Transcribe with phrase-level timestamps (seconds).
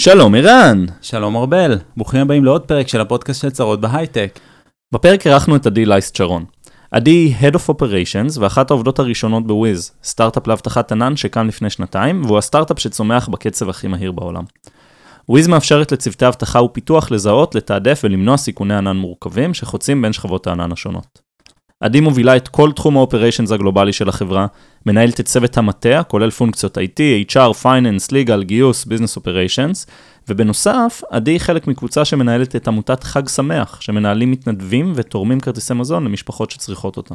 [0.00, 0.84] שלום ערן!
[1.02, 4.38] שלום ארבל, ברוכים הבאים לעוד פרק של הפודקאסט של צרות בהייטק.
[4.94, 6.44] בפרק אירחנו את עדי לייסט שרון.
[6.90, 12.24] עדי היא Head of Operations ואחת העובדות הראשונות בוויז, סטארט-אפ לאבטחת ענן שקם לפני שנתיים,
[12.24, 14.42] והוא הסטארט-אפ שצומח בקצב הכי מהיר בעולם.
[15.28, 20.72] וויז מאפשרת לצוותי אבטחה ופיתוח לזהות, לתעדף ולמנוע סיכוני ענן מורכבים שחוצים בין שכבות הענן
[20.72, 21.27] השונות.
[21.80, 24.46] עדי מובילה את כל תחום ה operations הגלובלי של החברה,
[24.86, 29.90] מנהלת את צוות המטה, כולל פונקציות IT, HR, Finance, Legal, גיוס, Business Operations,
[30.28, 36.04] ובנוסף, עדי היא חלק מקבוצה שמנהלת את עמותת חג שמח, שמנהלים מתנדבים ותורמים כרטיסי מזון
[36.04, 37.14] למשפחות שצריכות אותם.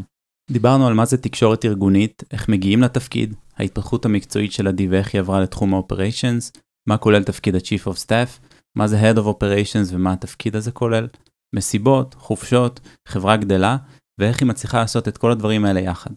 [0.52, 5.20] דיברנו על מה זה תקשורת ארגונית, איך מגיעים לתפקיד, ההתפתחות המקצועית של עדי ואיך היא
[5.20, 6.52] עברה לתחום האופריישנס,
[6.88, 11.08] מה כולל תפקיד ה-Chief of Staff, מה זה Head of Operations ומה התפקיד הזה כולל,
[11.56, 13.78] מסיבות, חופשות, חברה גדלה,
[14.20, 16.12] ואיך היא מצליחה לעשות את כל הדברים האלה יחד.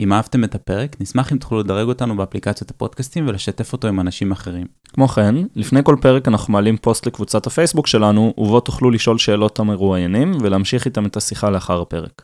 [0.00, 4.32] אם אהבתם את הפרק, נשמח אם תוכלו לדרג אותנו באפליקציות הפודקאסטים ולשתף אותו עם אנשים
[4.32, 4.66] אחרים.
[4.92, 9.58] כמו כן, לפני כל פרק אנחנו מעלים פוסט לקבוצת הפייסבוק שלנו, ובו תוכלו לשאול שאלות
[9.58, 12.22] המרואיינים ולהמשיך איתם את השיחה לאחר הפרק.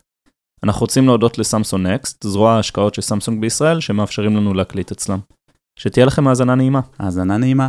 [0.64, 5.18] אנחנו רוצים להודות לסמסונג נקסט, זרוע ההשקעות של סמסונג בישראל, שמאפשרים לנו להקליט אצלם.
[5.78, 6.80] שתהיה לכם האזנה נעימה.
[6.98, 7.68] האזנה נעימה.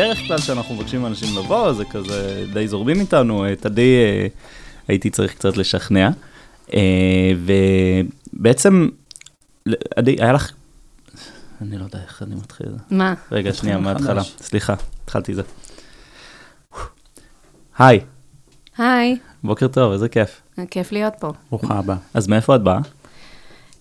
[0.00, 4.26] בדרך כלל כשאנחנו מבקשים מאנשים לבוא, זה כזה די זורמים איתנו, את עדי אה,
[4.88, 6.10] הייתי צריך קצת לשכנע.
[6.74, 7.32] אה,
[8.34, 8.88] ובעצם,
[9.96, 10.52] עדי, היה לך,
[11.60, 12.66] אני לא יודע איך אני מתחיל.
[12.90, 13.14] מה?
[13.32, 14.22] רגע, שנייה, מההתחלה.
[14.22, 15.42] סליחה, התחלתי זה.
[17.78, 18.00] היי,
[18.78, 20.42] היי, בוקר טוב, איזה כיף.
[20.70, 21.32] כיף להיות פה.
[21.50, 21.96] ברוכה הבאה.
[22.14, 22.78] אז מאיפה את באה?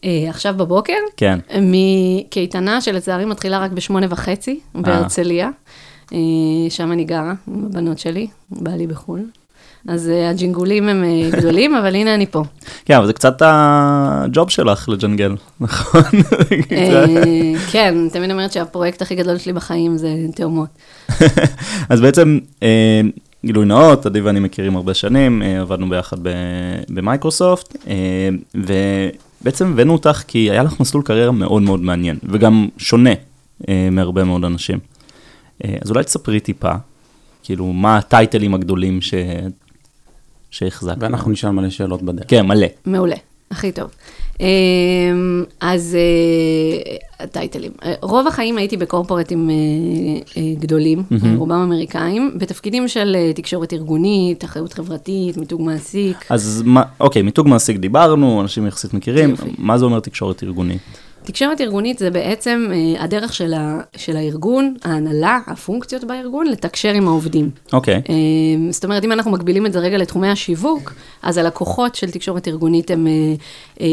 [0.03, 1.39] אה, עכשיו בבוקר, כן.
[1.61, 5.51] מקייטנה שלצערי מתחילה רק בשמונה וחצי בהרצליה, אה,
[6.69, 9.19] שם אני גרה עם הבנות שלי, בעלי בחו"ל.
[9.87, 12.43] אז אה, הג'ינגולים הם אה, גדולים, אבל הנה אני פה.
[12.85, 16.01] כן, אבל זה קצת הג'וב שלך לג'נגל, נכון?
[16.71, 17.05] אה,
[17.71, 20.69] כן, אני תמיד אומרת שהפרויקט הכי גדול שלי בחיים זה תאומות.
[21.89, 23.01] אז בעצם, אה,
[23.45, 26.17] גילוי נאות, עדי ואני מכירים הרבה שנים, אה, עבדנו ביחד
[26.89, 33.13] במייקרוסופט, אה, ובעצם הבאנו אותך כי היה לך מסלול קריירה מאוד מאוד מעניין, וגם שונה
[33.69, 34.79] אה, מהרבה מאוד אנשים.
[35.65, 36.71] אה, אז אולי תספרי טיפה,
[37.43, 39.13] כאילו, מה הטייטלים הגדולים ש...
[40.51, 40.97] שהחזקת.
[40.99, 42.25] ואנחנו נשאל מלא שאלות בדרך.
[42.27, 42.67] כן, מלא.
[42.85, 43.15] מעולה,
[43.51, 43.89] הכי טוב.
[44.39, 47.71] אמ, אז אה, הטייטלים.
[47.83, 49.55] אה, רוב החיים הייתי בקורפורטים אה,
[50.37, 51.37] אה, גדולים, מהמם.
[51.37, 56.17] רובם אמריקאים, בתפקידים של אה, תקשורת ארגונית, אחריות חברתית, מיתוג מעסיק.
[56.29, 59.49] אז מה, אוקיי, מיתוג מעסיק דיברנו, אנשים יחסית מכירים, יופי.
[59.57, 60.81] מה זה אומר תקשורת ארגונית?
[61.23, 67.07] תקשורת ארגונית זה בעצם אה, הדרך של, ה, של הארגון, ההנהלה, הפונקציות בארגון, לתקשר עם
[67.07, 67.49] העובדים.
[67.73, 70.93] אוקיי, אה, זאת אומרת, אם אנחנו מקבילים את זה רגע לתחומי השיווק,
[71.23, 73.13] אז הלקוחות של תקשורת ארגונית הם, אה,
[73.81, 73.87] אה,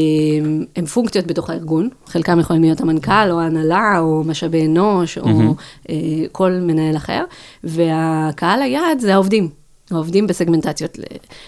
[0.77, 1.89] הם פונקציות בתוך הארגון.
[2.07, 5.53] חלקם יכולים להיות המנכ"ל, או ההנהלה, או משאבי אנוש, או מהמם.
[5.91, 5.97] אה,
[6.33, 7.25] כל מנהל אחר,
[7.65, 9.49] והקהל היעד זה העובדים.
[9.91, 10.99] העובדים בסגמנטציות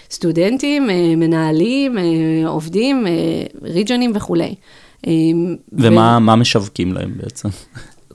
[0.09, 1.97] לסטודנטים, מנהלים,
[2.45, 3.05] עובדים,
[3.61, 4.55] ריג'נים וכולי.
[5.07, 5.13] אה,
[5.71, 7.49] ומה מה משווקים להם בעצם?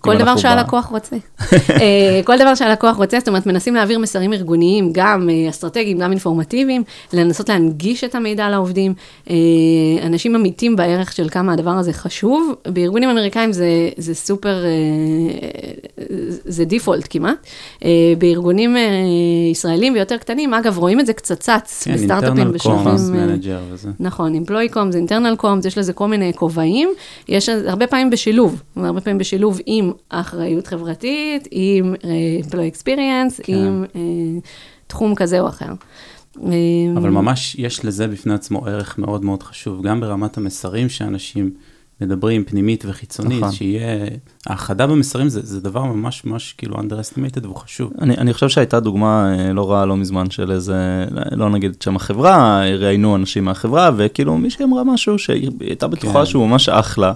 [0.04, 1.16] כל דבר שהלקוח רוצה.
[1.70, 6.10] אה, כל דבר שהלקוח רוצה, זאת אומרת, מנסים להעביר מסרים ארגוניים, גם אה, אסטרטגיים, גם
[6.10, 6.82] אינפורמטיביים,
[7.12, 8.94] לנסות להנגיש את המידע לעובדים.
[9.30, 9.34] אה,
[10.02, 12.54] אנשים אמיתים בערך של כמה הדבר הזה חשוב.
[12.68, 14.64] בארגונים אמריקאים זה, זה סופר,
[16.44, 17.46] זה דיפולט כמעט.
[18.18, 18.76] בארגונים
[19.50, 22.84] ישראלים ויותר קטנים, אגב, רואים את זה קצת צץ, כן, בסטארט-אפים בשלבים...
[24.00, 26.88] נכון, אמפלואי קומס, אינטרנל קומס, יש לזה כל מיני כובעים,
[27.28, 31.94] יש הרבה פעמים בשילוב, הרבה פעמים בשילוב עם אחריות חברתית, עם
[32.40, 33.52] אמפלואי אקספיריאנס, כן.
[33.52, 34.00] עם אה,
[34.86, 35.72] תחום כזה או אחר.
[36.42, 36.52] אה,
[36.96, 41.50] אבל ממש יש לזה בפני עצמו ערך מאוד מאוד חשוב, גם ברמת המסרים שאנשים
[42.00, 43.52] מדברים, פנימית וחיצונית, נכון.
[43.52, 44.06] שיהיה,
[44.46, 47.92] האחדה במסרים זה, זה דבר ממש ממש כאילו underestimated והוא חשוב.
[48.00, 51.82] אני, אני חושב שהייתה דוגמה אה, לא רעה לא מזמן של איזה, לא נגיד את
[51.82, 56.26] שם החברה, ראיינו אנשים מהחברה, וכאילו מישהי אמרה משהו שהיא הייתה בטוחה כן.
[56.26, 57.12] שהוא ממש אחלה,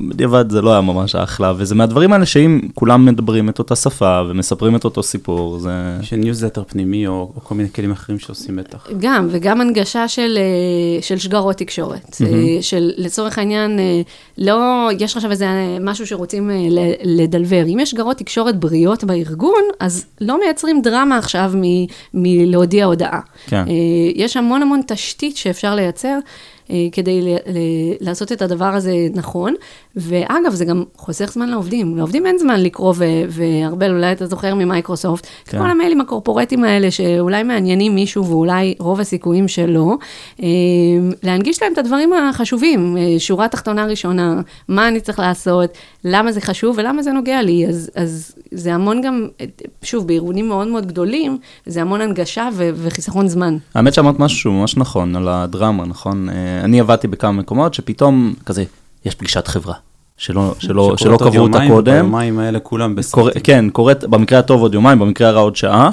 [0.00, 4.20] ובדיעבד זה לא היה ממש אחלה, וזה מהדברים האלה שאם כולם מדברים את אותה שפה
[4.28, 5.70] ומספרים את אותו סיפור, זה...
[6.02, 8.86] יש ניוזלטר פנימי או, או כל מיני כלים אחרים שעושים בטח.
[9.00, 12.16] גם, וגם הנגשה של, אה, של שגרות תקשורת.
[12.26, 12.26] אה,
[12.62, 14.00] של לצורך העניין, אה,
[14.38, 14.56] לא,
[14.98, 15.46] יש עכשיו איזה
[15.80, 17.62] משהו שרוצים ל- לדלבר.
[17.66, 23.20] אם יש שגרות תקשורת בריאות בארגון, אז לא מייצרים דרמה עכשיו מ- מלהודיע הודעה.
[23.46, 23.64] כן.
[24.14, 26.18] יש המון המון תשתית שאפשר לייצר.
[26.70, 27.58] אה, כדי ל- ל-
[28.00, 29.54] לעשות את הדבר הזה נכון.
[29.96, 31.96] ואגב, זה גם חוסך זמן לעובדים.
[31.96, 32.94] לעובדים אין זמן לקרוא,
[33.28, 35.58] וארבל, אולי אתה זוכר ממייקרוסופט, כן.
[35.58, 39.94] כל המיילים הקורפורטיים האלה, שאולי מעניינים מישהו ואולי רוב הסיכויים שלא,
[40.42, 40.46] אה,
[41.22, 45.70] להנגיש להם את הדברים החשובים, אה, שורה תחתונה ראשונה, מה אני צריך לעשות,
[46.04, 47.66] למה זה חשוב ולמה זה נוגע לי.
[47.66, 49.26] אז, אז זה המון גם,
[49.82, 53.56] שוב, בארגונים מאוד מאוד גדולים, זה המון הנגשה ו- וחיסכון זמן.
[53.74, 56.28] האמת שאמרת משהו ממש נכון, על הדרמה, נכון?
[56.64, 58.64] אני עבדתי בכמה מקומות שפתאום כזה,
[59.04, 59.74] יש פגישת חברה,
[60.16, 61.92] שלא, שלא, שלא קבעו אותה קודם.
[61.92, 63.42] ביומיים האלה כולם בסרטים.
[63.42, 65.90] כן, קורית, במקרה הטוב עוד יומיים, במקרה הרע עוד שעה,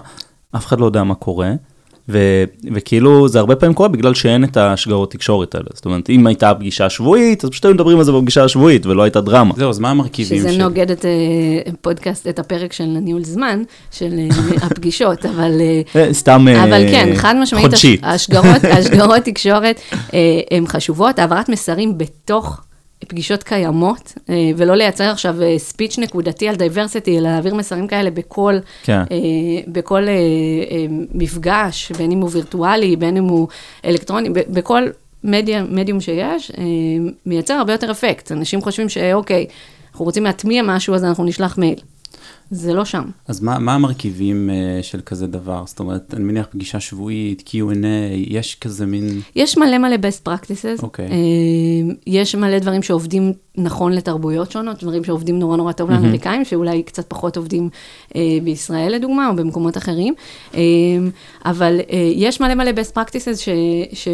[0.56, 1.52] אף אחד לא יודע מה קורה,
[2.10, 2.44] ו,
[2.74, 5.66] וכאילו זה הרבה פעמים קורה בגלל שאין את השגרות תקשורת האלה.
[5.74, 9.04] זאת אומרת, אם הייתה פגישה שבועית, אז פשוט היו מדברים על זה בפגישה השבועית, ולא
[9.04, 9.54] הייתה דרמה.
[9.58, 10.64] זהו, אז מה המרכיבים שזה של...
[10.64, 14.28] נוגד את אה, פודקאסט, את הפרק של ניהול זמן, של אה,
[14.68, 15.52] הפגישות, אבל...
[15.96, 18.00] אה, סתם אבל כן, חד משמעית, חודשית.
[18.04, 19.80] השגרות, השגרות תקשורת
[20.14, 20.20] אה,
[20.52, 22.62] הן חשובות, העברת מסרים בתוך
[23.08, 28.56] פגישות קיימות, אה, ולא לייצר עכשיו ספיץ' נקודתי על diversity, אלא להעביר מסרים כאלה בכל,
[28.84, 29.00] כן.
[29.00, 29.08] אה,
[29.68, 33.48] בכל אה, אה, מפגש, בין אם הוא וירטואלי, בין אם הוא
[33.86, 34.84] אלקטרוני, בכל
[35.24, 36.64] מדיה, מדיום שיש, אה,
[37.26, 38.32] מייצר הרבה יותר אפקט.
[38.32, 39.46] אנשים חושבים שאוקיי,
[39.92, 41.80] אנחנו רוצים להטמיע משהו, אז אנחנו נשלח מייל.
[42.52, 43.04] זה לא שם.
[43.28, 45.64] אז מה, מה המרכיבים uh, של כזה דבר?
[45.66, 49.22] זאת אומרת, אני מניח פגישה שבועית, Q&A, יש כזה מין...
[49.36, 50.84] יש מלא מלא best practices.
[50.84, 51.06] אוקיי.
[51.06, 56.84] אה, יש מלא דברים שעובדים נכון לתרבויות שונות, דברים שעובדים נורא נורא טוב לאמריקאים, שאולי
[56.84, 57.70] קצת פחות עובדים
[58.16, 60.14] אה, בישראל לדוגמה, או במקומות אחרים.
[60.56, 60.62] אה,
[61.46, 63.50] אבל אה, יש מלא מלא best practices ש...
[63.94, 64.08] ש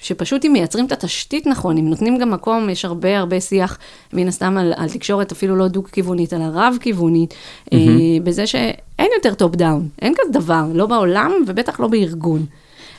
[0.00, 3.78] שפשוט אם מייצרים את התשתית נכון, אם נותנים גם מקום, יש הרבה הרבה שיח,
[4.12, 7.74] מן הסתם על, על תקשורת אפילו לא דו-כיוונית, אלא רב-כיוונית, mm-hmm.
[7.74, 7.78] אה,
[8.24, 12.46] בזה שאין יותר top down, אין כזה דבר, לא בעולם ובטח לא בארגון.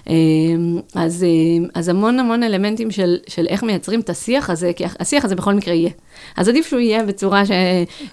[0.09, 0.15] אה,
[0.95, 5.25] אז, אה, אז המון המון אלמנטים של, של איך מייצרים את השיח הזה, כי השיח
[5.25, 5.89] הזה בכל מקרה יהיה.
[6.37, 7.51] אז עדיף שהוא יהיה בצורה ש...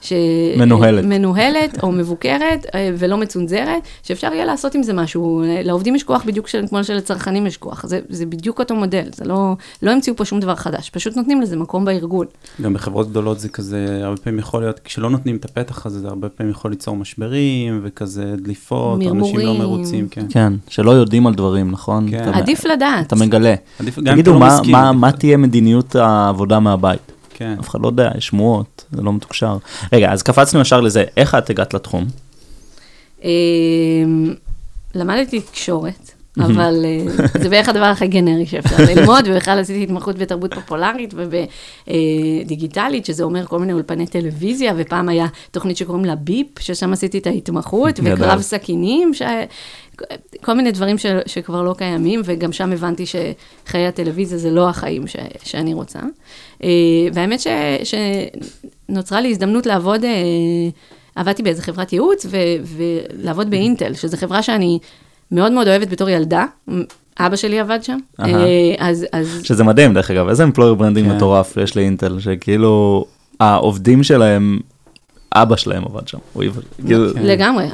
[0.00, 0.12] ש
[0.58, 1.04] מנוהלת.
[1.04, 5.42] מנוהלת או מבוקרת אה, ולא מצונזרת, שאפשר יהיה לעשות עם זה משהו.
[5.64, 7.86] לעובדים יש כוח בדיוק של, כמו שלצרכנים יש כוח.
[7.86, 9.52] זה, זה בדיוק אותו מודל, זה לא,
[9.82, 12.26] לא המציאו פה שום דבר חדש, פשוט נותנים לזה מקום בארגון.
[12.62, 16.08] גם בחברות גדולות זה כזה, הרבה פעמים יכול להיות, כשלא נותנים את הפתח הזה, זה
[16.08, 19.60] הרבה פעמים יכול ליצור משברים, וכזה דליפות, אנשים לא מרמורים.
[19.60, 20.26] מרוצים, כן.
[20.30, 22.10] כן, שלא יודעים על דברים, נכון?
[22.10, 22.28] כן.
[22.28, 23.06] אתה- עדיף לדעת.
[23.06, 23.54] אתה מגלה.
[23.80, 24.72] עדיף, גם אם תגידו, אתה לא מה- מסכים.
[24.72, 27.12] מה- מה תהיה מדיניות העבודה מהבית?
[27.34, 27.56] כן.
[27.60, 29.56] אף אחד לא יודע, יש שמועות, זה לא מתוקשר.
[29.92, 32.04] רגע, אז קפצנו ישר לזה, איך את הגעת לתחום?
[33.24, 33.30] אה,
[34.94, 40.54] למדתי תקשורת, אבל אה, זה בערך הדבר הכי גנרי שאפשר ללמוד, ובכלל עשיתי התמחות בתרבות
[40.54, 41.14] פופולרית
[41.86, 47.18] ובדיגיטלית, שזה אומר כל מיני אולפני טלוויזיה, ופעם היה תוכנית שקוראים לה ביפ, ששם עשיתי
[47.18, 48.00] את ההתמחות.
[48.04, 49.22] וקרב סכינים, ש...
[50.40, 51.06] כל מיני דברים ש...
[51.26, 55.16] שכבר לא קיימים, וגם שם הבנתי שחיי הטלוויזיה זה לא החיים ש...
[55.44, 55.98] שאני רוצה.
[56.64, 56.68] אה,
[57.12, 57.46] והאמת ש...
[57.84, 60.10] שנוצרה לי הזדמנות לעבוד, אה,
[61.14, 62.36] עבדתי באיזה חברת ייעוץ, ו...
[62.64, 64.78] ולעבוד באינטל, שזו חברה שאני
[65.34, 66.44] מאוד מאוד אוהבת בתור ילדה.
[67.20, 67.98] אבא שלי עבד שם.
[68.20, 71.16] אה, אז, אז שזה מדהים, דרך אגב, איזה employer branding כן.
[71.16, 73.04] מטורף יש לאינטל, שכאילו,
[73.40, 74.58] העובדים שלהם,
[75.34, 76.18] אבא שלהם עבד שם.
[76.32, 77.22] הוא עבד- כאילו, כן.
[77.26, 77.64] לגמרי,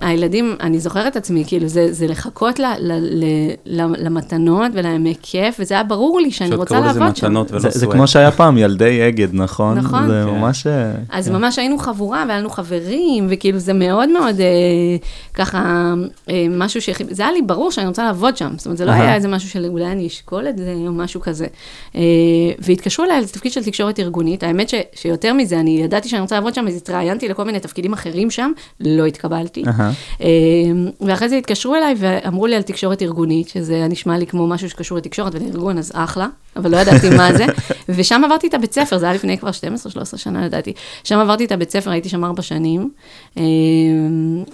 [0.00, 3.24] הילדים, אני זוכרת את עצמי, כאילו, זה, זה לחכות ל, ל, ל,
[3.66, 7.26] ל, למתנות ולימי כיף, וזה היה ברור לי שאני שעוד רוצה קראו לזה לעבוד שם.
[7.26, 7.86] מתנות ולא זה.
[7.86, 9.78] כמו שהיה פעם, ילדי אגד, נכון?
[9.78, 10.08] נכון.
[10.08, 10.34] זה כן.
[10.34, 10.66] ממש...
[10.66, 11.34] אה, אז כן.
[11.34, 14.46] ממש היינו חבורה והיה לנו חברים, וכאילו זה מאוד מאוד אה,
[15.34, 15.92] ככה,
[16.30, 18.90] אה, משהו שהכי, זה היה לי ברור שאני רוצה לעבוד שם, זאת אומרת, זה לא.
[18.92, 21.46] היה איזה משהו של אולי אני אשקול את זה או משהו כזה.
[22.58, 26.54] והתקשרו אליי לתפקיד של תקשורת ארגונית, האמת ש, שיותר מזה, אני ידעתי שאני רוצה לעבוד
[26.54, 29.62] שם, אז התראיינתי לכל מיני תפקידים אחרים שם, לא התקבלתי.
[30.20, 30.26] אה,
[31.00, 34.98] ואחרי זה התקשרו אליי ואמרו לי על תקשורת ארגונית, שזה נשמע לי כמו משהו שקשור
[34.98, 37.46] לתקשורת ולארגון, אז אחלה, אבל לא ידעתי מה זה.
[37.96, 40.72] ושם עברתי את הבית ספר, זה היה לפני כבר 12-13 שנה לדעתי.
[41.04, 42.90] שם עברתי את הבית ספר, הייתי שם ארבע שנים.
[43.38, 43.42] אה,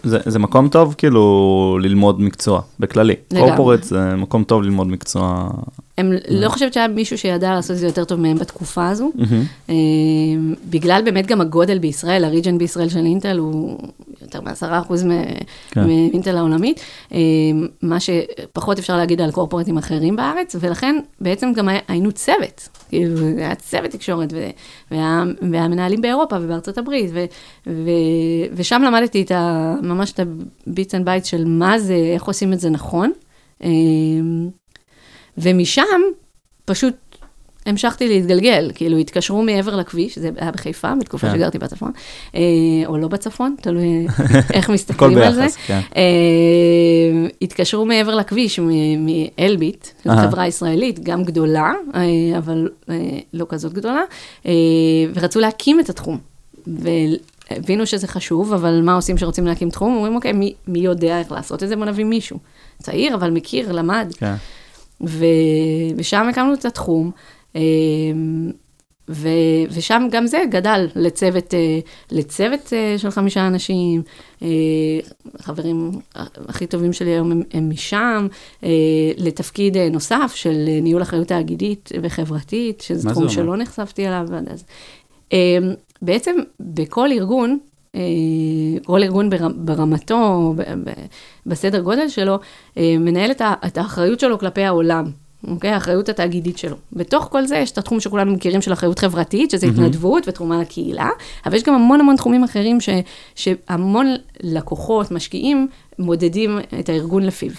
[0.03, 3.15] זה, זה מקום טוב כאילו ללמוד מקצוע, בכללי.
[3.39, 5.49] קורפורט זה מקום טוב ללמוד מקצוע.
[5.99, 9.11] הם לא חושבת שהיה מישהו שידע לעשות את זה יותר טוב מהם בתקופה הזו.
[9.15, 9.45] מהמם.
[9.71, 9.75] אה,
[10.71, 13.79] בגלל באמת גם הגודל בישראל, ה region בישראל של אינטל הוא
[14.23, 14.93] יותר מ-10%
[15.71, 15.87] כן.
[15.87, 16.81] מאינטל העולמית,
[17.13, 17.19] אה,
[17.83, 23.55] מה שפחות אפשר להגיד על corporateים אחרים בארץ, ולכן בעצם גם היינו צוות, כאילו היה
[23.55, 24.51] צוות תקשורת, ו-
[24.91, 27.11] והיה, והיה מנהלים באירופה ובארצות הברית,
[28.55, 29.25] ושם למדתי
[29.83, 30.21] ממש את
[30.67, 33.13] ה bits and bytes של מה זה, איך עושים את זה נכון.
[35.39, 35.83] ומשם
[36.65, 36.95] פשוט
[37.67, 41.35] המשכתי להתגלגל, כאילו התקשרו מעבר לכביש, זה היה בחיפה, בתקופה כן.
[41.35, 41.91] שגרתי בצפון,
[42.35, 42.41] אה,
[42.87, 44.07] או לא בצפון, תלוי
[44.55, 45.47] איך מסתכלים על זה.
[45.67, 45.81] כן.
[45.97, 46.03] אה,
[47.43, 50.29] התקשרו מעבר לכביש מ- מאלביט, זו אהה.
[50.31, 52.01] חברה ישראלית, גם גדולה, אה,
[52.39, 52.95] אבל אה,
[53.33, 54.03] לא כזאת גדולה,
[54.47, 54.53] אה,
[55.15, 56.19] ורצו להקים את התחום.
[56.67, 59.97] והבינו שזה חשוב, אבל מה עושים כשרוצים להקים תחום?
[59.97, 61.77] אומרים, אוקיי, מי, מי יודע איך לעשות את זה?
[61.77, 62.39] בוא נביא מישהו.
[62.83, 64.13] צעיר, אבל מכיר, למד.
[64.19, 64.35] כן.
[65.05, 65.25] ו...
[65.97, 67.11] ושם הקמנו את התחום,
[67.57, 67.61] אה,
[69.09, 69.29] ו...
[69.71, 71.79] ושם גם זה גדל לצוות, אה,
[72.11, 74.03] לצוות אה, של חמישה אנשים,
[74.43, 74.49] אה,
[75.39, 75.91] חברים
[76.49, 78.27] הכי טובים שלי היום הם, הם משם,
[79.17, 83.29] לתפקיד נוסף של ניהול אחריות תאגידית וחברתית, שזה תחום?
[83.29, 84.65] שלא נחשפתי אליו עד אז.
[86.03, 87.59] בעצם בכל ארגון,
[88.85, 90.55] כל ארגון בר- ברמתו,
[91.47, 92.39] בסדר גודל שלו,
[92.79, 93.31] אה, מנהל
[93.67, 95.05] את האחריות שלו כלפי העולם.
[95.49, 95.71] אוקיי?
[95.71, 96.77] האחריות התאגידית שלו.
[96.93, 101.09] בתוך כל זה יש את התחום שכולנו מכירים של אחריות חברתית, שזה התנדבות ותרומה לקהילה,
[101.47, 102.89] אבל יש גם המון המון תחומים אחרים ש,
[103.35, 107.51] שהמון לקוחות, משקיעים, מודדים את הארגון לפיו.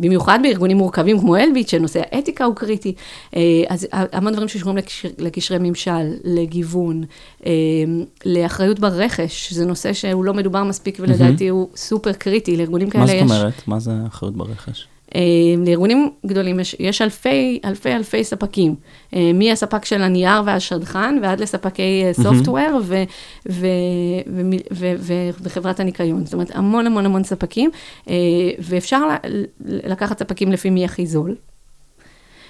[0.00, 2.94] אה, במיוחד בארגונים מורכבים כמו אלביט, שנושא האתיקה הוא קריטי,
[3.36, 7.04] אה, אז המון דברים שקשורים לקשר, לקשרי ממשל, לגיוון,
[7.46, 7.52] אה,
[8.26, 13.12] לאחריות ברכש, זה נושא שהוא לא מדובר מספיק ולדעתי הוא סופר קריטי, לארגונים כאלה מה
[13.12, 13.22] יש...
[13.22, 13.68] זאת אומרת?
[13.68, 14.86] מה זה אחריות ברכש?
[15.14, 15.20] אה,
[15.66, 18.74] לארגונים גדולים יש, יש אלפי, אלפי, אלפי ספקים,
[19.14, 22.94] אה, מהספק של הנייר והשדכן ועד לספקי סופטוור ו,
[25.42, 26.24] וחברת הניקיון.
[26.24, 27.70] זאת אומרת, המון המון המון ספקים,
[28.08, 28.14] אה,
[28.58, 29.08] ואפשר
[29.60, 31.34] לקחת ספקים לפי מי הכי זול.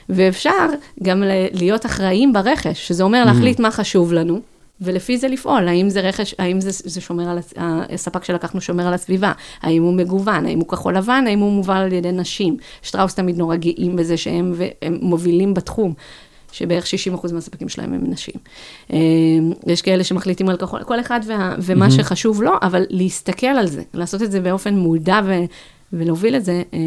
[0.09, 0.67] ואפשר
[1.03, 4.41] גם להיות אחראים ברכש, שזה אומר להחליט מה חשוב לנו,
[4.81, 7.55] ולפי זה לפעול, האם זה רכש, האם זה, זה שומר על, הס-
[7.95, 11.75] הספק שלקחנו שומר על הסביבה, האם הוא מגוון, האם הוא כחול לבן, האם הוא מובל
[11.77, 12.57] על ידי נשים.
[12.83, 14.55] שטראוס תמיד נורא גאים בזה שהם
[15.01, 15.95] מובילים בתחום.
[16.53, 18.35] שבערך 60% מהספקים שלהם הם נשים.
[18.93, 18.99] אה,
[19.67, 23.83] יש כאלה שמחליטים על כחול, כל אחד וה, ומה שחשוב לו, אבל להסתכל על זה,
[23.95, 25.33] לעשות את זה באופן מודע ו,
[25.93, 26.63] ולהוביל את זה.
[26.75, 26.79] אה,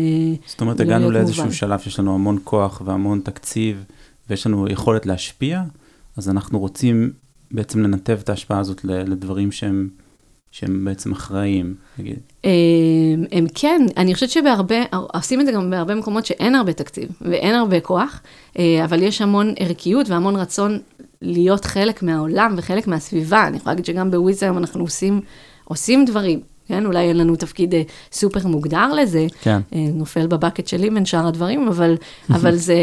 [0.45, 1.55] זאת אומרת, הגענו לאיזשהו מובן.
[1.55, 3.83] שלב שיש לנו המון כוח והמון תקציב,
[4.29, 5.61] ויש לנו יכולת להשפיע,
[6.17, 7.11] אז אנחנו רוצים
[7.51, 9.89] בעצם לנתב את ההשפעה הזאת לדברים שהם,
[10.51, 12.19] שהם בעצם אחראיים, נגיד.
[12.45, 12.51] אה,
[13.31, 17.55] הם כן, אני חושבת שבהרבה, עושים את זה גם בהרבה מקומות שאין הרבה תקציב ואין
[17.55, 18.21] הרבה כוח,
[18.59, 20.79] אה, אבל יש המון ערכיות והמון רצון
[21.21, 23.47] להיות חלק מהעולם וחלק מהסביבה.
[23.47, 25.21] אני יכולה להגיד שגם בוויז היום אנחנו עושים,
[25.63, 26.41] עושים דברים.
[26.67, 29.59] כן, אולי אין לנו תפקיד אה, סופר מוגדר לזה, כן.
[29.73, 31.95] אה, נופל בבקט שלי בין שאר הדברים, אבל,
[32.35, 32.75] אבל זה,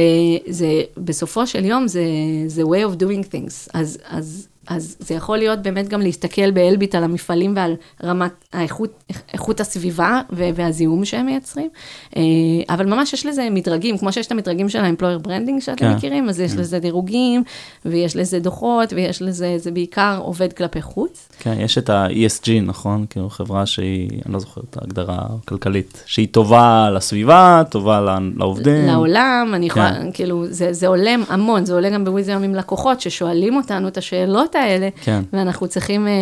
[0.48, 2.04] זה, בסופו של יום זה,
[2.46, 3.70] זה way of doing things.
[3.74, 9.04] אז, אז, אז זה יכול להיות באמת גם להסתכל באלביט על המפעלים ועל רמת האיכות,
[9.32, 11.68] איכות הסביבה והזיהום שהם מייצרים,
[12.16, 12.22] אה,
[12.68, 15.94] אבל ממש יש לזה מדרגים, כמו שיש את המדרגים של ה-employer branding שאתם כן.
[15.94, 17.42] מכירים, אז יש לזה דירוגים,
[17.84, 21.28] ויש לזה דוחות, ויש לזה, זה בעיקר עובד כלפי חוץ.
[21.38, 23.06] כן, יש את ה-ESG, נכון?
[23.10, 28.86] כאילו חברה שהיא, אני לא זוכר את ההגדרה הכלכלית, שהיא טובה לסביבה, טובה לעובדים.
[28.86, 30.10] לעולם, אני יכולה, כן.
[30.12, 33.98] כאילו, זה, זה עולה המון, זה עולה גם בוויז היום עם לקוחות ששואלים אותנו את
[33.98, 35.22] השאלות האלה, כן.
[35.32, 36.12] ואנחנו צריכים, אה,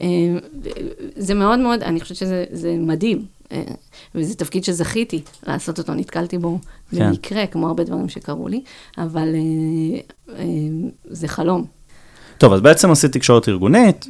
[0.00, 0.38] אה,
[1.16, 3.62] זה מאוד מאוד, אני חושבת שזה זה מדהים, אה,
[4.14, 6.58] וזה תפקיד שזכיתי לעשות אותו, נתקלתי בו
[6.90, 7.08] כן.
[7.10, 8.60] במקרה, כמו הרבה דברים שקרו לי,
[8.98, 9.28] אבל
[11.04, 11.64] זה חלום.
[12.38, 14.06] טוב, אז בעצם עשית תקשורת ארגונית,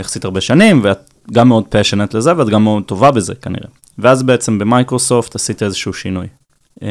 [0.00, 3.68] יחסית הרבה שנים, ואת גם מאוד פשנט לזה, ואת גם מאוד טובה בזה כנראה.
[3.98, 6.26] ואז בעצם במייקרוסופט עשית איזשהו שינוי.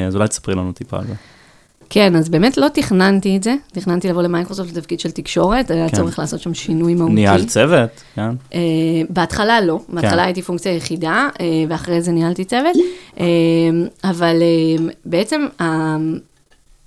[0.07, 1.13] אז אולי תספרי לנו טיפה על זה.
[1.89, 5.97] כן, אז באמת לא תכננתי את זה, תכננתי לבוא למייקרוסופט לתפקיד של תקשורת, היה כן.
[5.97, 7.13] צורך לעשות שם שינוי מהותי.
[7.13, 8.29] ניהלת צוות, כן?
[8.51, 8.55] Uh,
[9.09, 10.19] בהתחלה לא, בהתחלה כן.
[10.19, 12.75] הייתי פונקציה יחידה, uh, ואחרי זה ניהלתי צוות,
[13.15, 13.19] uh,
[14.03, 14.35] אבל
[15.05, 15.45] בעצם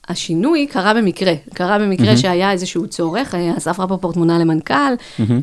[0.08, 2.18] השינוי קרה במקרה, קרה במקרה מהמם.
[2.18, 4.74] שהיה איזשהו צורך, אסף רפפורט מונה למנכ"ל,
[5.18, 5.40] מהמם.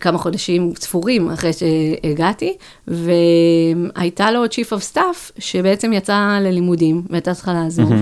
[0.00, 2.56] כמה חודשים ספורים אחרי שהגעתי,
[2.88, 7.92] והייתה לו Chief of Staff, שבעצם יצא ללימודים, והייתה צריכה לעזוב.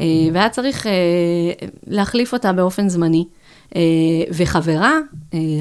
[0.00, 0.92] אה, והיה צריך אה,
[1.86, 3.24] להחליף אותה באופן זמני.
[3.76, 3.80] אה,
[4.30, 4.98] וחברה,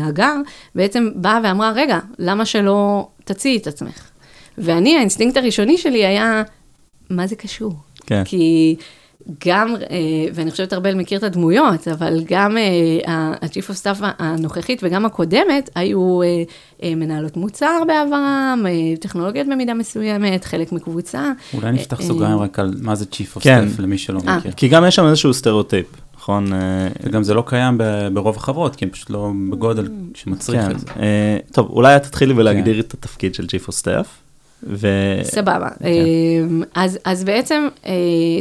[0.01, 0.35] הגר,
[0.75, 4.09] בעצם באה ואמרה, רגע, למה שלא תציעי את עצמך?
[4.57, 6.43] ואני, האינסטינקט הראשוני שלי היה,
[7.09, 7.73] מה זה קשור?
[8.05, 8.23] כן.
[8.25, 8.75] כי
[9.45, 9.85] גם, אה,
[10.33, 15.69] ואני חושבת ארבל מכיר את הדמויות, אבל גם אה, ה-Chief of Staff הנוכחית וגם הקודמת
[15.75, 16.21] היו
[16.83, 18.65] אה, מנהלות מוצר בעברם,
[18.99, 21.31] טכנולוגיות במידה מסוימת, חלק מקבוצה.
[21.53, 23.65] אולי נפתח סוגריים רק על מה זה Chief of כן.
[23.67, 24.19] Staff למי שלא.
[24.19, 24.51] מכיר.
[24.51, 26.45] כי גם יש שם איזשהו סטריאוטיפ, נכון?
[27.03, 27.77] וגם זה לא קיים
[28.13, 30.71] ברוב החברות, כי הם פשוט לא בגודל שמצריך כן.
[30.71, 30.87] את זה.
[31.51, 32.39] טוב, אולי את תתחילי כן.
[32.39, 34.22] ולהגדיר את התפקיד של Chief of Staff.
[34.67, 34.87] ו...
[35.23, 35.69] סבבה.
[35.79, 35.85] כן.
[35.85, 37.91] אמ, אז, אז בעצם, אה,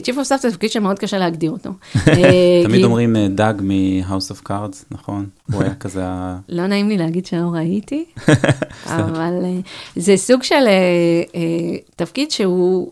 [0.05, 1.71] Chief of Staff זה תפקיד שמאוד קשה להגדיר אותו.
[2.09, 5.27] אה, תמיד כי- אומרים אה, דאג מ-House of Cards, נכון?
[5.53, 6.03] הוא היה כזה.
[6.49, 8.05] לא נעים לי להגיד שלא ראיתי,
[8.87, 9.35] אבל
[9.97, 10.65] זה סוג של
[11.97, 12.91] תפקיד שהוא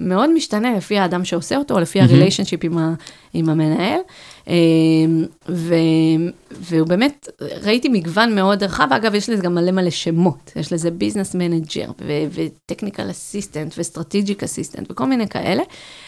[0.00, 1.98] מאוד משתנה לפי האדם שעושה אותו, לפי.
[2.00, 2.94] ה relationship עם, ה-
[3.34, 3.98] עם המנהל.
[4.48, 4.54] אה,
[5.48, 5.74] ו,
[6.50, 7.28] והוא באמת,
[7.62, 11.90] ראיתי מגוון מאוד רחב, אגב, יש לזה גם מלא מלא שמות, יש לזה business manager,
[12.32, 15.62] ו technical assistant, ו strategic assistant, וכל מיני כאלה.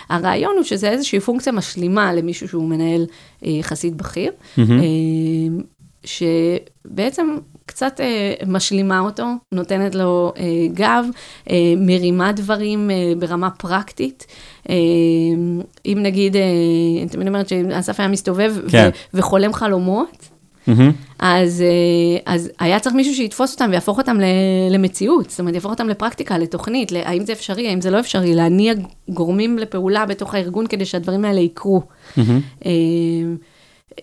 [0.08, 3.06] הרעיון הוא שזה איזושהי פונקציה משלימה למישהו שהוא מנהל
[3.44, 4.32] אה, יחסית בכיר.
[6.04, 7.26] שבעצם
[7.66, 11.04] קצת אה, משלימה אותו, נותנת לו אה, גב,
[11.50, 14.26] אה, מרימה דברים אה, ברמה פרקטית.
[14.68, 14.74] אה,
[15.86, 16.42] אם נגיד, אה,
[17.00, 18.90] אני תמיד אומרת שאסף היה מסתובב ו- כן.
[19.14, 20.28] וחולם חלומות,
[20.66, 20.92] מהמם.
[21.18, 24.18] אז, אה, אז היה צריך מישהו שיתפוס אותם ויהפוך אותם
[24.70, 28.74] למציאות, זאת אומרת, יהפוך אותם לפרקטיקה, לתוכנית, האם זה אפשרי, האם זה לא אפשרי, להניע
[29.08, 31.82] גורמים לפעולה בתוך הארגון כדי שהדברים האלה יקרו.
[32.16, 32.40] מהמם.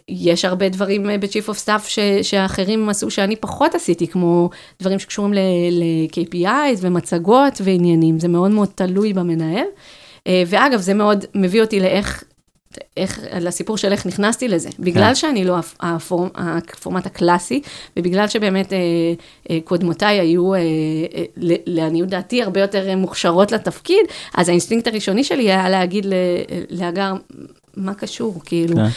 [0.09, 4.49] יש הרבה דברים אה, ב-Chief of Staff ש, שאחרים עשו שאני פחות עשיתי, כמו
[4.81, 6.45] דברים שקשורים ל-KPIs
[6.81, 9.65] ומצגות ועניינים, זה מאוד מאוד תלוי במנהל.
[10.27, 12.23] אה, ואגב, זה מאוד מביא אותי לאיך,
[12.97, 14.69] איך, לסיפור של איך נכנסתי לזה.
[14.79, 17.61] בגלל שאני לא הפ- הפורמ, הפורמט הקלאסי,
[17.97, 18.77] ובגלל שבאמת אה,
[19.49, 21.23] אה, קודמותיי היו, אה, אה,
[21.65, 26.05] לעניות דעתי, הרבה יותר אה, מוכשרות לתפקיד, אז האינסטינקט הראשוני שלי היה להגיד
[26.69, 27.13] להגר,
[27.77, 28.75] מה קשור, כאילו.
[28.75, 28.87] כן.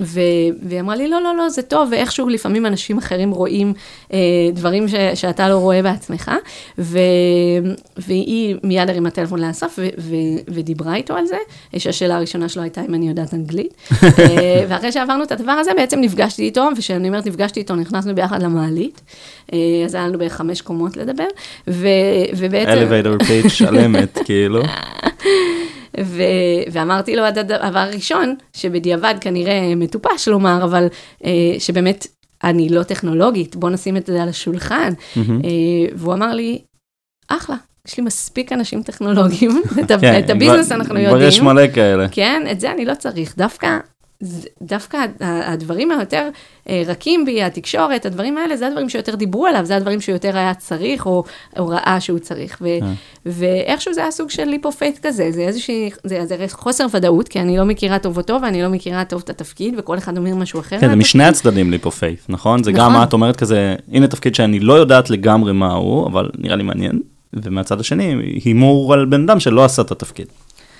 [0.00, 0.20] ו-
[0.62, 3.72] והיא אמרה לי, לא, לא, לא, זה טוב, ואיכשהו לפעמים אנשים אחרים רואים
[4.12, 4.18] אה,
[4.52, 6.30] דברים ש- שאתה לא רואה בעצמך,
[6.78, 6.98] ו-
[7.96, 10.14] והיא מיד הרימה טלפון לאסף ו- ו-
[10.48, 11.36] ודיברה איתו על זה,
[11.78, 16.00] שהשאלה הראשונה שלו הייתה אם אני יודעת אנגלית, אה, ואחרי שעברנו את הדבר הזה, בעצם
[16.00, 19.00] נפגשתי איתו, וכשאני אומרת נפגשתי איתו, נכנסנו ביחד למעלית,
[19.52, 21.26] אה, אז היה לנו בערך חמש קומות לדבר,
[21.68, 21.88] ו-
[22.36, 22.70] ובעצם...
[22.70, 24.62] elevator pitch שלמת, כאילו.
[26.00, 26.22] ו-
[26.72, 30.86] ואמרתי לו, הדבר הראשון, שבדיעבד כנראה מטופש לומר, אבל
[31.24, 32.06] אה, שבאמת
[32.44, 34.92] אני לא טכנולוגית, בוא נשים את זה על השולחן.
[35.16, 35.40] מהמם.
[35.44, 35.50] אה,
[35.96, 36.58] והוא אמר לי,
[37.28, 37.56] אחלה,
[37.88, 41.44] יש לי מספיק אנשים טכנולוגיים, את, כן, את הביזנס כבר- אנחנו כבר יש יודעים.
[41.56, 42.06] מלא כאלה.
[42.10, 43.78] כן, את זה אני לא צריך, דווקא...
[44.62, 46.28] דווקא הדברים היותר
[46.68, 50.54] אה, רכים בי, התקשורת, הדברים האלה, זה הדברים שיותר דיברו עליו, זה הדברים שיותר היה
[50.54, 51.24] צריך, או,
[51.58, 52.58] או ראה שהוא צריך.
[52.60, 52.92] ו, כן.
[53.26, 57.28] ואיכשהו זה היה סוג של leap of faith כזה, זה איזושהי, זה, זה חוסר ודאות,
[57.28, 60.34] כי אני לא מכירה טוב אותו, ואני לא מכירה טוב את התפקיד, וכל אחד אומר
[60.34, 60.80] משהו אחר.
[60.80, 60.96] כן, זה.
[60.96, 62.62] משני הצדדים leap of faith, נכון?
[62.62, 62.92] זה גם נכון.
[62.92, 66.62] מה את אומרת כזה, הנה תפקיד שאני לא יודעת לגמרי מה הוא, אבל נראה לי
[66.62, 67.00] מעניין.
[67.42, 70.26] ומהצד השני, הימור על בן אדם שלא עשה את התפקיד.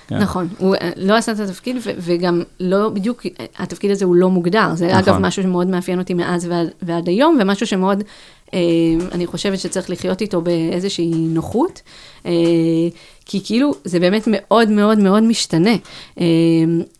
[0.07, 0.17] כן.
[0.17, 3.25] נכון, הוא אה, לא עשה את התפקיד, ו- וגם לא בדיוק,
[3.57, 4.75] התפקיד הזה הוא לא מוגדר.
[4.75, 4.97] זה נכון.
[4.99, 8.03] אגב משהו שמאוד מאפיין אותי מאז ועד, ועד היום, ומשהו שמאוד,
[8.53, 8.59] אה,
[9.11, 11.81] אני חושבת שצריך לחיות איתו באיזושהי נוחות,
[12.25, 12.31] אה,
[13.25, 15.75] כי כאילו זה באמת מאוד מאוד מאוד משתנה,
[16.19, 16.25] אה,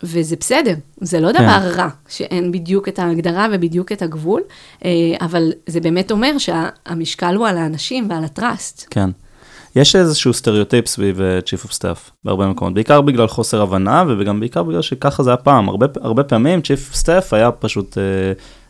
[0.03, 1.43] וזה בסדר, זה לא כן.
[1.43, 4.41] דבר רע שאין בדיוק את ההגדרה ובדיוק את הגבול,
[4.85, 4.91] אה,
[5.21, 8.87] אבל זה באמת אומר שהמשקל הוא על האנשים ועל הטראסט.
[8.89, 9.09] כן.
[9.75, 14.39] יש איזשהו סטריאוטיפ סביב אה, Chief of Staff בהרבה מקומות, בעיקר בגלל חוסר הבנה וגם
[14.39, 15.69] בעיקר בגלל שככה זה הפעם.
[15.69, 17.97] הרבה, הרבה פעמים Chief of Staff היה פשוט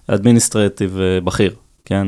[0.08, 2.08] administrative בכיר, כן,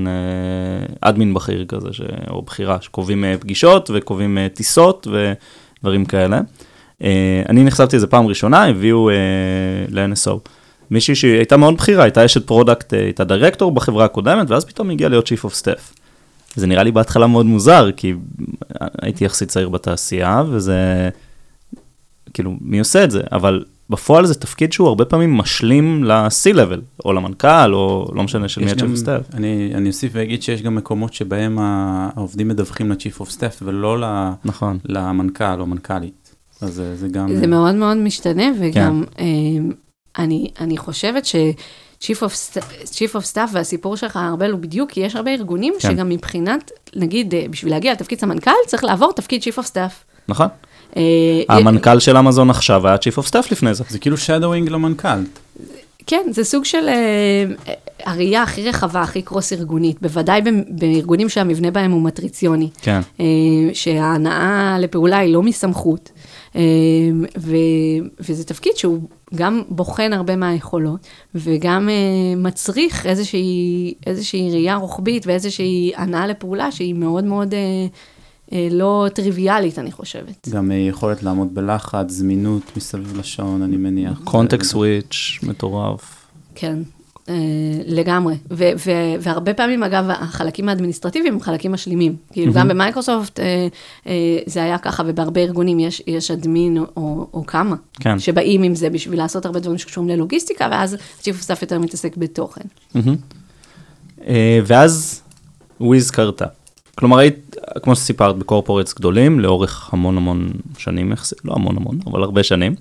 [1.02, 2.02] admin בכיר כזה, ש...
[2.30, 5.08] או בכירה, שקובעים אה, פגישות וקובעים אה, טיסות
[5.82, 6.42] ודברים כאלה.
[7.04, 9.16] אה, אני נחשפתי לזה פעם ראשונה, הביאו אה,
[9.90, 10.50] ל-NSO.
[10.92, 14.90] מישהי שהיא הייתה מאוד בכירה, הייתה אשת product, אה, הייתה דירקטור בחברה הקודמת, ואז פתאום
[14.90, 15.98] הגיעה להיות Chief of Staff.
[16.60, 18.13] זה נראה לי בהתחלה מאוד מוזר, כי
[19.02, 21.10] הייתי יחסית צעיר בתעשייה, וזה,
[22.34, 23.22] כאילו, מי עושה את זה?
[23.32, 28.62] אבל בפועל זה תפקיד שהוא הרבה פעמים משלים ל-C-Level, או למנכ"ל, או לא משנה של
[28.65, 29.36] מי ה-Chief of Staff.
[29.38, 34.32] אני אני אוסיף ואגיד שיש גם מקומות שבהם העובדים מדווחים ל-Chief of Staff ולא ל-
[34.46, 34.78] נכון.
[34.86, 36.36] למנכ"ל או מנכ"לית.
[36.62, 37.36] אז זה- זה גם...
[37.36, 39.24] זה אה, מאוד מאוד משתנה, וגם כן.
[39.24, 39.74] אה,
[40.24, 41.36] אני, אני חושבת ש...
[42.04, 42.60] Chief of, Sta-
[42.94, 45.92] Chief of Staff והסיפור שלך, ארבל, הוא בדיוק, כי יש הרבה ארגונים כן.
[45.92, 49.92] שגם מבחינת, נגיד, אה, בשביל להגיע לתפקיד סמנכ"ל, צריך לעבור תפקיד Chief of Staff.
[50.28, 50.48] נכון.
[50.98, 51.02] אה,
[51.50, 53.84] המנכ"ל של אמזון עכשיו היה Chief of Staff לפני זה.
[53.90, 55.20] זה כאילו shadowing למנכ"ל.
[56.08, 57.74] כן, זה סוג של אה,
[58.06, 62.70] הראייה הכי רחבה, הכי קרוס ארגונית, בוודאי ב- בארגונים שהמבנה בהם הוא מטריציוני.
[62.82, 63.00] כן.
[63.20, 63.26] אה,
[63.74, 66.12] שההנאה לפעולה היא לא מסמכות,
[66.56, 66.62] אה,
[67.38, 67.56] ו,
[68.20, 69.00] וזה תפקיד שהוא
[69.36, 76.94] גם בוחן הרבה מהיכולות, וגם אה, מצריך איזושהי, איזושהי ראייה רוחבית ואיזושהי הנאה לפעולה שהיא
[76.94, 77.60] מאוד מאוד אה,
[78.54, 80.50] אה, לא טריוויאלית, אני חושבת.
[80.50, 84.22] גם יכולת לעמוד בלחץ, זמינות מסביב לשעון, אני מניח.
[84.24, 86.28] קונטקסט סוויץ', מטורף.
[86.56, 86.80] כן.
[87.30, 87.34] אה,
[87.86, 92.16] לגמרי, ו- ו- והרבה פעמים, אגב, החלקים האדמיניסטרטיביים הם חלקים משלימים.
[92.32, 93.68] כאילו, גם במייקרוסופט אה,
[94.08, 94.13] אה,
[94.46, 98.20] זה היה ככה, ובהרבה ארגונים יש, יש אדמין או, או כמה, כן.
[98.20, 102.62] שבאים עם זה בשביל לעשות הרבה דברים שקשורים ללוגיסטיקה, ואז of Staff יותר מתעסק בתוכן.
[104.66, 105.22] ואז
[105.82, 106.46] וויז קרתה.
[106.96, 111.13] כלומר, היית, כמו שסיפרת, בקורפורטס גדולים, לאורך המון המון שנים,
[111.46, 112.76] לא המון המון, אבל הרבה שנים.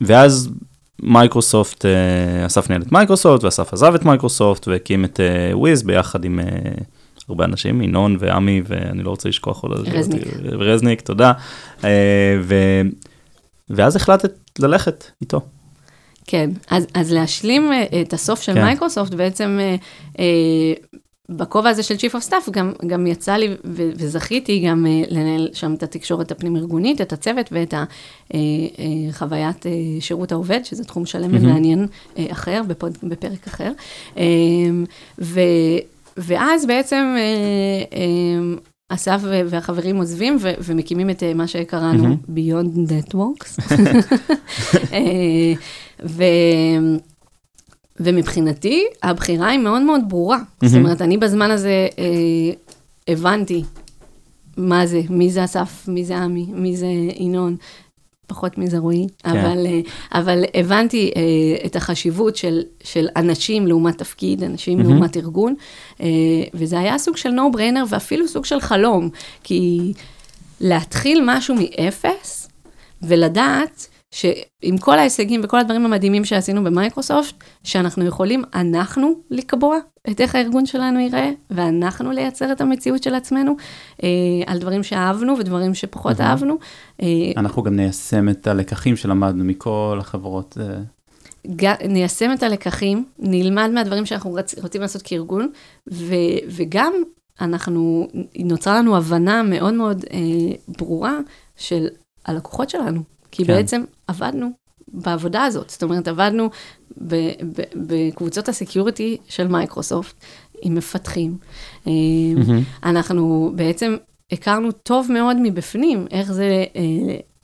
[0.00, 0.50] ואז
[1.02, 6.24] מייקרוסופט, אה, אסף ניהל את מייקרוסופט, ואסף עזב את מייקרוסופט, והקים את אה, וויז ביחד
[6.24, 6.44] עם אה,
[7.28, 9.88] הרבה אנשים, ינון ועמי, ואני לא רוצה לשכוח עוד...
[9.88, 10.22] רזניק.
[10.42, 11.32] רזניק, תודה.
[11.84, 12.54] אה, ו...
[13.70, 15.40] ואז החלטת ללכת איתו.
[16.26, 18.64] כן, אז, אז להשלים אה, את הסוף של כן.
[18.64, 19.76] מייקרוסופט, בעצם אה,
[20.18, 20.72] אה,
[21.36, 25.48] בכובע הזה של Chief of Staff, גם, גם יצא לי ו- וזכיתי גם אה, לנהל
[25.52, 27.74] שם את התקשורת הפנים-ארגונית, את הצוות ואת
[29.10, 31.44] החוויית אה, שירות העובד, שזה תחום שלם מהמם.
[31.44, 31.86] ומעניין
[32.18, 33.72] אה, אחר, בפוד, בפרק אחר.
[34.16, 34.22] אה,
[35.20, 35.40] ו,
[36.16, 38.56] ואז בעצם אה, אה,
[38.88, 42.16] אסף והחברים עוזבים ו- ומקימים את אה, מה שקראנו מהמם.
[42.28, 43.72] Beyond Networks.
[44.92, 45.52] אה,
[46.04, 46.24] ו...
[48.00, 50.38] ומבחינתי, הבחירה היא מאוד מאוד ברורה.
[50.38, 50.84] זאת מהמם.
[50.84, 52.04] אומרת, אני בזמן הזה אה,
[53.08, 53.64] הבנתי
[54.56, 57.56] מה זה, מי זה אסף, מי זה עמי, מי זה ינון,
[58.26, 59.80] פחות מי זה רועי, אבל, אה,
[60.14, 64.90] אבל הבנתי אה, את החשיבות של, של אנשים לעומת תפקיד, אנשים מהמם.
[64.90, 65.54] לעומת ארגון,
[66.00, 66.06] אה,
[66.54, 69.08] וזה היה סוג של no brainer ואפילו סוג של חלום,
[69.42, 69.92] כי
[70.60, 72.48] להתחיל משהו מאפס
[73.02, 79.78] ולדעת שעם כל ההישגים וכל הדברים המדהימים שעשינו במייקרוסופט, שאנחנו יכולים אנחנו לקבוע
[80.10, 83.56] את איך הארגון שלנו ייראה, ואנחנו לייצר את המציאות של עצמנו,
[84.02, 84.08] אה,
[84.46, 86.30] על דברים שאהבנו ודברים שפחות מהמם.
[86.30, 86.58] אהבנו.
[87.02, 90.58] אה, אנחנו גם ניישם את הלקחים שלמדנו מכל החברות.
[90.60, 95.48] אה, ניישם את הלקחים, נלמד מהדברים שאנחנו רצ, רוצים לעשות כארגון,
[95.92, 96.14] ו,
[96.48, 96.92] וגם
[97.40, 100.18] אנחנו, נוצרה לנו הבנה מאוד מאוד אה,
[100.78, 101.18] ברורה
[101.56, 101.88] של
[102.26, 103.52] הלקוחות שלנו, כי כן.
[103.54, 104.50] בעצם עבדנו
[104.88, 106.48] בעבודה הזאת, זאת אומרת, עבדנו
[107.76, 110.14] בקבוצות ה security של מייקרוסופט
[110.62, 111.36] עם מפתחים.
[111.86, 112.62] מהמם.
[112.84, 113.96] אנחנו בעצם
[114.32, 116.82] הכרנו טוב מאוד מבפנים איך זה אה,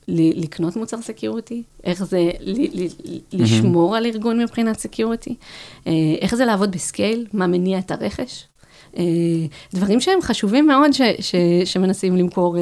[0.08, 5.34] ל- לקנות מוצר security, איך זה ל- ל- לשמור על ארגון מבחינת security,
[5.86, 8.44] אה, איך זה לעבוד ב scale, מה מניע את הרכש.
[8.96, 9.02] אה,
[9.74, 12.56] דברים שהם חשובים מאוד ש, ש, שמנסים למכור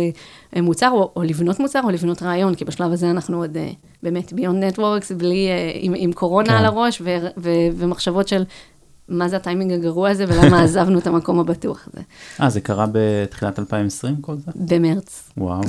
[0.56, 3.70] אה, מוצר, או, או לבנות מוצר, או לבנות רעיון, כי בשלב הזה אנחנו עוד אה,
[4.02, 6.54] באמת ביונד נטוורקס, בלי, עם, עם קורונה כן.
[6.54, 8.44] על הראש, ו, ו, ומחשבות של
[9.08, 12.02] מה זה הטיימינג הגרוע הזה, ולמה עזבנו את המקום הבטוח הזה.
[12.40, 14.52] אה, זה קרה בתחילת 2020 כל זה?
[14.54, 15.60] במרץ, וואו,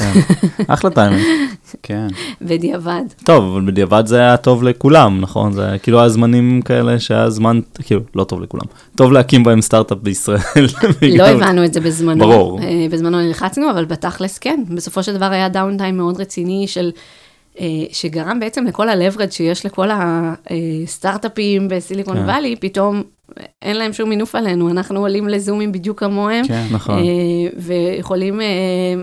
[0.67, 1.21] אחלה טיימינג.
[1.83, 2.07] כן.
[2.41, 3.03] בדיעבד.
[3.23, 5.51] טוב, אבל בדיעבד זה היה טוב לכולם, נכון?
[5.51, 8.65] זה כאילו היה זמנים כאלה שהיה זמן, כאילו, לא טוב לכולם.
[8.95, 10.37] טוב להקים בהם סטארט-אפ בישראל.
[11.17, 12.27] לא הבנו את זה בזמנו.
[12.27, 12.59] ברור.
[12.61, 14.63] אה, בזמנו נלחצנו, אבל בתכלס כן.
[14.69, 16.91] בסופו של דבר היה downtime מאוד רציני של...
[17.59, 22.23] אה, שגרם בעצם לכל ה-leverage שיש לכל הסטארט-אפים בסיליקון כן.
[22.23, 23.03] וואלי, פתאום
[23.61, 26.47] אין להם שום מינוף עלינו, אנחנו עולים לזומים בדיוק כמוהם.
[26.47, 26.67] כן.
[26.71, 26.97] נכון.
[26.97, 27.03] אה,
[27.57, 28.45] ויכולים, אה,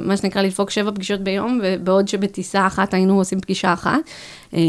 [0.04, 4.00] מה שנקרא, לדפוק שבע פגישות ביום, ובעוד שבטיסה אחת היינו עושים פגישה אחת.
[4.54, 4.60] אה,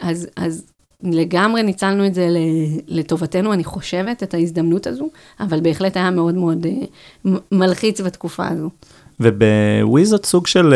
[0.00, 0.64] אז, אז
[1.02, 2.28] לגמרי ניצלנו את זה
[2.88, 5.08] לטובתנו, אני חושבת, את ההזדמנות הזו,
[5.40, 8.70] אבל בהחלט היה מאוד מאוד אה, מלחיץ בתקופה הזו.
[9.20, 10.74] ובוויז את סוג של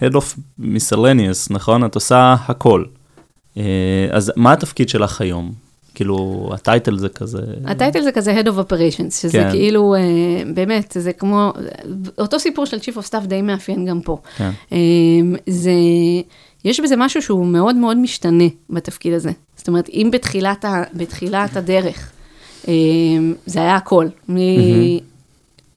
[0.00, 1.84] uh, Head of Miscellaneous, נכון?
[1.84, 2.84] את עושה הכל.
[3.54, 3.60] Uh,
[4.10, 5.52] אז מה התפקיד שלך היום?
[5.98, 7.42] כאילו, הטייטל זה כזה...
[7.64, 9.50] הטייטל זה כזה Head of Operations, שזה כן.
[9.50, 10.00] כאילו, אה,
[10.54, 11.52] באמת, זה כמו,
[12.18, 14.18] אותו סיפור של Chief of Staff די מאפיין גם פה.
[14.36, 14.50] כן.
[14.72, 14.78] אה,
[15.46, 15.72] זה,
[16.64, 19.30] יש בזה משהו שהוא מאוד מאוד משתנה בתפקיד הזה.
[19.56, 22.10] זאת אומרת, אם בתחילת, ה, בתחילת הדרך,
[23.46, 24.06] זה היה הכל,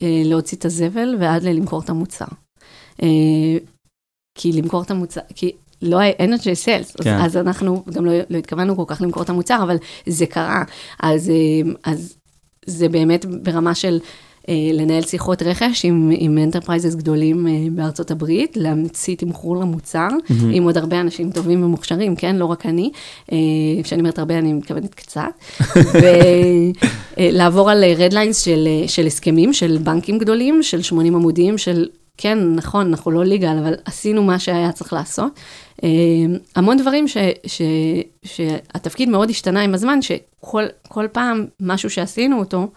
[0.02, 2.26] מלהוציא את הזבל ועד ללמכור את המוצר.
[3.04, 3.08] אה,
[4.36, 7.16] כי למכור את המוצר, כי לא, אין אנשי sales, כן.
[7.16, 10.64] אז, אז אנחנו גם לא, לא התכוונו כל כך למכור את המוצר, אבל זה קרה.
[11.00, 12.18] אז, אה, אז
[12.66, 14.08] זה באמת ברמה של אה,
[14.50, 20.52] לנהל שיחות רכש עם, עם enterprises גדולים אה, בארצות הברית, להמציא תמחור למוצר, מהמם.
[20.54, 22.36] עם עוד הרבה אנשים טובים ומוכשרים, כן?
[22.36, 22.92] לא רק אני.
[23.32, 23.38] אה,
[23.84, 25.22] כשאני אומרת הרבה, אני מתכוונת קצת.
[27.18, 31.88] ולעבור על רדליינס של, אה, של הסכמים, של בנקים גדולים, של 80 עמודים, של...
[32.18, 35.40] כן, נכון, אנחנו לא ליגל, אבל עשינו מה שהיה צריך לעשות.
[35.84, 35.90] אה,
[36.56, 37.62] המון דברים ש, ש,
[38.24, 42.68] שהתפקיד מאוד השתנה עם הזמן, שכל כל פעם משהו שעשינו אותו, אה,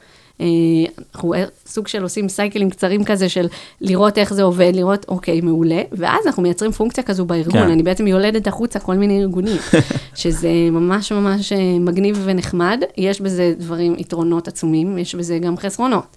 [1.14, 1.34] אנחנו
[1.66, 3.46] סוג של עושים סייקלים קצרים כזה של
[3.80, 7.70] לראות איך זה עובד, לראות, אוקיי, מעולה, ואז אנחנו מייצרים פונקציה כזו בארגון, כן.
[7.70, 9.56] אני בעצם יולדת החוצה כל מיני ארגונים,
[10.14, 16.16] שזה ממש ממש אה, מגניב ונחמד, יש בזה דברים, יתרונות עצומים, יש בזה גם חסרונות.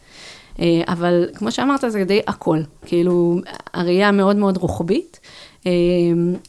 [0.59, 3.39] אה, אבל כמו שאמרת, זה די הכל, כאילו,
[3.73, 5.19] הראייה מאוד מאוד רוחבית,
[5.65, 5.71] אה,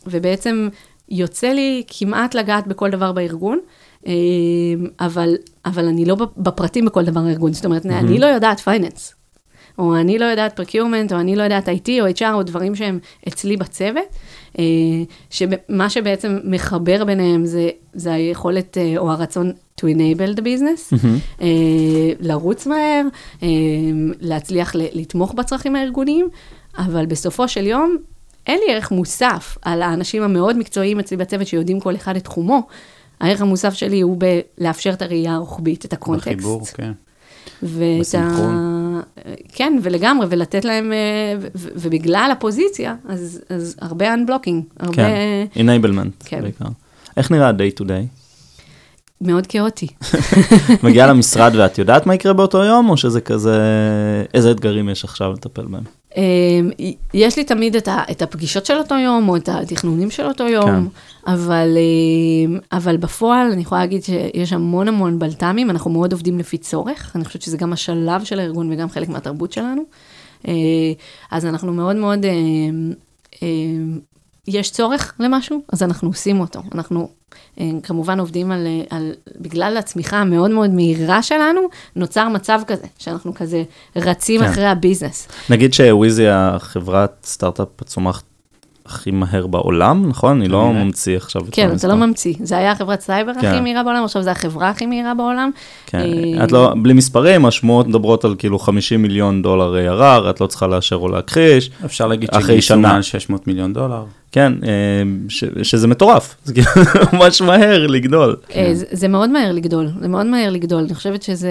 [0.07, 0.69] ובעצם
[1.09, 3.78] יוצא לי כמעט לגעת בכל דבר בארגון, אה,
[5.01, 9.15] אבל, אבל אני לא בפרטים בכל דבר בארגון, זאת אומרת, אני לא יודעת finance,
[9.79, 12.99] או אני לא יודעת procurement, או אני לא יודעת IT או HR, או דברים שהם
[13.29, 14.05] אצלי בצוות,
[14.59, 14.65] אה,
[15.31, 20.97] שמה שבעצם מחבר ביניהם זה, זה היכולת אה, או הרצון to enable the business,
[21.41, 21.47] אה,
[22.21, 23.03] לרוץ מהר,
[24.21, 26.29] להצליח לתמוך בצרכים הארגוניים,
[26.79, 27.97] אבל בסופו של יום,
[28.47, 32.63] אין לי ערך מוסף על האנשים המאוד מקצועיים אצלי בצוות שיודעים כל אחד את תחומו.
[33.21, 34.19] הערך המוסף שלי הוא
[34.59, 36.29] בלאפשר את הראייה הרוחבית, את הקונטקסט.
[36.29, 36.93] בחיבור, כן.
[37.63, 39.01] ואת ה...
[39.53, 40.99] כן, ולגמרי, ולתת להם, אה,
[41.39, 44.95] ו- ובגלל הפוזיציה, אז, אז הרבה unblocking, הרבה...
[44.95, 46.43] כן, enablement כן.
[46.43, 46.65] בעיקר.
[47.17, 48.07] איך נראה ה-day to day?
[49.21, 49.87] מאוד כאוטי.
[50.83, 53.61] מגיעה למשרד ואת יודעת מה יקרה באותו יום, או שזה כזה,
[54.35, 55.83] איזה אתגרים יש עכשיו לטפל בהם?
[56.19, 60.27] אה, יש לי תמיד את, ה, את הפגישות של אותו יום, או את התכנונים של
[60.27, 61.33] אותו יום, כן.
[61.33, 66.59] אבל, אה, אבל בפועל אני יכולה להגיד שיש המון המון בלת"מים, אנחנו מאוד עובדים לפי
[66.59, 69.83] צורך, אני חושבת שזה גם השלב של הארגון וגם חלק מהתרבות שלנו.
[70.49, 70.53] אה,
[71.31, 73.49] אז אנחנו מאוד מאוד, אה,
[74.49, 76.61] יש צורך למשהו, אז אנחנו עושים אותו.
[76.75, 77.09] אנחנו
[77.83, 81.61] כמובן עובדים על, אה, על, בגלל הצמיחה המאוד מאוד מהירה שלנו,
[81.97, 83.63] נוצר מצב כזה, שאנחנו כזה
[83.97, 84.47] רצים כן.
[84.47, 85.29] אחרי ה business.
[85.51, 88.25] נגיד שוויז היא חברת סטארט-אפ הצומחת
[88.89, 90.41] הכי מהר בעולם, נכון?
[90.41, 90.73] אני לא.
[90.73, 91.89] ממציא עכשיו את כן, אתה.
[91.89, 92.35] לא ממציא.
[92.43, 93.47] זה היה חברת סייבר כן.
[93.47, 95.51] הכי מהירה בעולם, עכשיו זה החברה הכי מהירה בעולם.
[95.87, 95.99] כן,
[96.39, 100.47] אה, את לא, בלי מספרים, השמועות מדברות על כאילו 50 מיליון דולר ARR, את לא
[100.47, 101.71] צריכה לאשר או להכחיש.
[101.85, 102.77] אפשר להגיד שגייסו.
[102.79, 104.05] מעל 600 מיליון דולר.
[104.33, 104.69] כן, אה,
[105.29, 106.67] ש, שזה מטורף, זה כאילו
[107.13, 108.37] ממש מהר לגדול.
[108.55, 110.83] אה, זה- זה מאוד מהר לגדול, זה מאוד מהר לגדול.
[110.85, 111.51] אני חושבת שזה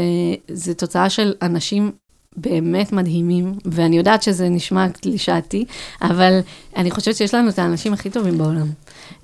[0.52, 1.92] זה תוצאה של אנשים
[2.38, 5.66] באמת מדהימים, ואני יודעת שזה נשמע קלישאתי,
[6.02, 6.40] אבל
[6.76, 8.68] אני חושבת שיש לנו את האנשים הכי טובים בעולם.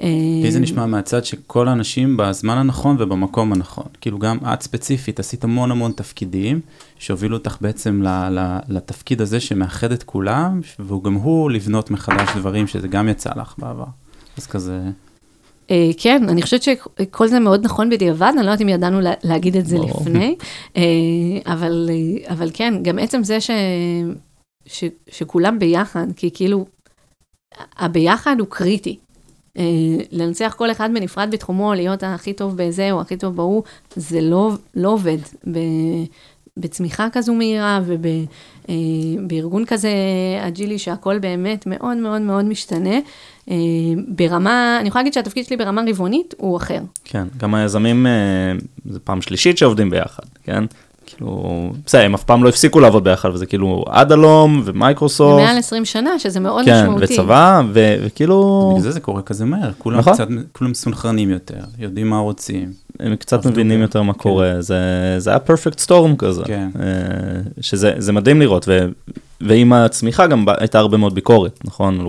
[0.01, 0.07] אה,
[0.43, 3.85] לי זה נשמע מהצד שכל האנשים בזמן הנכון ובמקום הנכון.
[4.01, 6.59] כאילו גם את ספציפית עשית המון המון תפקידים
[6.99, 12.67] שהובילו אותך בעצם ל, ל, לתפקיד הזה שמאחד את כולם, וגם הוא לבנות מחדש דברים
[12.67, 13.85] שזה גם יצא לך בעבר.
[14.37, 14.91] אז כזה, אה,
[15.97, 19.57] כן, אני חושבת שכל זה מאוד נכון בדיעבד, אני לא יודעת אם ידענו לה- להגיד
[19.57, 19.77] את זה.
[20.01, 20.35] לפני,
[20.77, 20.81] אה,
[21.53, 23.49] אבל, אה, אבל כן, גם עצם זה ש,
[24.65, 26.65] ש, שכולם ביחד, כי כאילו,
[27.77, 28.97] הביחד הוא קריטי.
[29.57, 29.63] אה,
[30.11, 33.63] לנצח כל אחד בנפרד בתחומו, להיות הכי טוב בזה או הכי טוב בההוא,
[33.95, 35.17] זה לא, לא עובד.
[35.51, 35.59] ב,
[36.57, 37.79] בצמיחה כזו מהירה
[39.19, 39.91] ובארגון כזה
[40.47, 42.95] אג'ילי שהכל באמת מאוד מאוד מאוד משתנה.
[43.51, 43.55] אה,
[44.07, 46.79] ברמה, אני יכולה להגיד שהתפקיד שלי ברמה רבעונית הוא אחר.
[47.03, 48.11] כן, גם היזמים, אה,
[48.89, 50.63] זו פעם שלישית שעובדים ביחד, כן?
[51.05, 55.43] כאילו, בסדר, הם אף פעם לא הפסיקו לעבוד ביחד, וזה כאילו עד הלום זה ומייקרוסופט,
[55.43, 57.13] מעל 20 שנה, שזה מאוד כן, משמעותי.
[57.13, 59.71] וצבא, ו- וכאילו, בגלל זה זה קורה כזה מהר.
[59.77, 60.13] כולם נכון.
[60.13, 62.71] קצת, כולם מסונכרנים יותר, יודעים מה רוצים.
[62.99, 63.81] הם קצת מבינים.
[63.81, 64.19] יותר מה כן.
[64.19, 64.79] קורה, זה,
[65.17, 66.69] זה היה פרפקט סטורם כזה, כן.
[66.79, 66.85] אה,
[67.61, 68.85] שזה זה מדהים לראות, ו,
[69.41, 71.99] ועם הצמיחה גם הייתה הרבה מאוד ביקורת, נכון.
[71.99, 72.03] אה,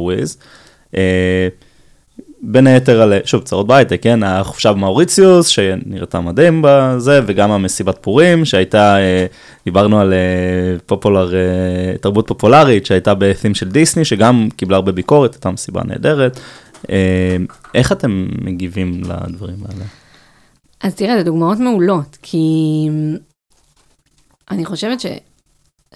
[2.46, 8.44] בין היתר על, שוב, צרות בהייטק, כן, החופשה במאוריציוס, שנראתה מדהים בזה, וגם המסיבת פורים,
[8.44, 9.26] שהייתה, אה,
[9.64, 15.34] דיברנו על אה, פופולר, אה, תרבות פופולרית, שהייתה בתים של דיסני, שגם קיבלה הרבה ביקורת,
[15.34, 16.40] הייתה מסיבה נהדרת.
[16.90, 17.36] אה,
[17.74, 19.84] איך אתם מגיבים לדברים האלה?
[20.80, 22.48] אז תראה, זה דוגמאות מעולות, כי
[24.50, 25.06] אני חושבת ש...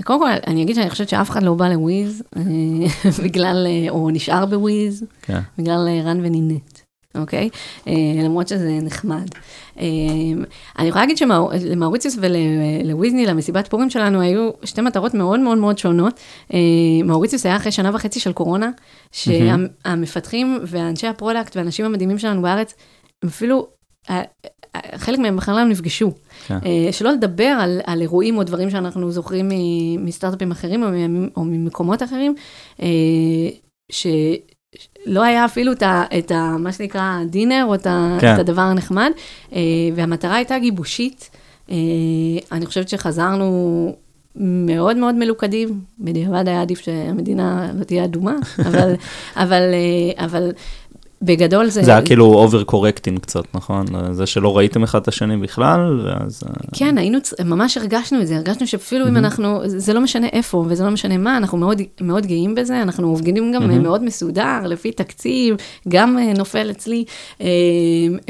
[0.05, 2.43] קודם כל, אני אגיד שאני חושבת שאף אחד לא בא לוויז, אה,
[3.25, 5.41] בגלל, אה, או נשאר בוויז, כן.
[5.59, 6.79] בגלל אה, רן ונינט,
[7.15, 7.49] אוקיי?
[8.25, 9.29] למרות שזה נחמד.
[10.79, 16.21] אני יכולה להגיד שלמאוריציוס ולוויזנילנד, למסיבת פורים שלנו, היו שתי מטרות מאוד מאוד מאוד שונות.
[17.05, 18.71] מאוריציוס היה אחרי שנה וחצי של קורונה,
[19.13, 22.75] שהמפתחים ואנשי ה product והאנשים המדהימים שלנו בארץ,
[23.23, 23.67] הם אפילו,
[24.97, 26.13] חלק מהם בכלל לא נפגשו.
[26.47, 26.59] כן.
[26.67, 29.51] אה, שלא לדבר על, על אירועים או דברים שאנחנו זוכרים
[29.99, 30.89] מסטארט-אפים אחרים או,
[31.37, 32.35] או ממקומות אחרים,
[32.83, 32.87] אה,
[33.93, 38.35] שלא היה אפילו את, ה, את ה, מה שנקרא dinner או את, ה, כן.
[38.35, 39.11] את הדבר הנחמד,
[39.53, 39.61] אה,
[39.95, 41.31] והמטרה הייתה גיבושית.
[42.53, 43.97] אני חושבת שחזרנו
[44.37, 48.37] מאוד מאוד מלוכדים, בדיעבד היה עדיף שהמדינה לא תהיה אדומה,
[48.69, 48.95] אבל,
[49.37, 49.63] אבל,
[50.17, 50.51] אבל
[51.23, 51.83] בגדול זה...
[51.83, 53.87] זה היה כאילו over correcting קצת, נכון?
[54.13, 56.43] זה שלא ראיתם אחד את השני בכלל, ואז...
[56.47, 60.65] אה, כן, היינו, ממש הרגשנו את זה, הרגשנו שאפילו אם אנחנו, זה לא משנה איפה
[60.69, 63.83] וזה לא משנה מה, אנחנו מאוד, מאוד גאים בזה, אנחנו עובדים גם מהמם.
[63.83, 65.57] מאוד מסודר, לפי תקציב,
[65.89, 67.05] גם אה, נופל אצלי,
[67.41, 67.47] אה,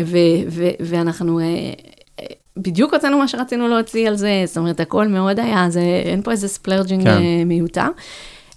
[0.04, 0.18] ו,
[0.50, 1.38] ו, ואנחנו...
[1.40, 5.80] אה, אה, בדיוק הוצאנו מה שרצינו להוציא על זה, זאת אומרת, הכל מאוד היה, זה,
[6.04, 7.04] אין פה איזה splurging.
[7.04, 7.22] כן.
[7.46, 7.88] מיותר.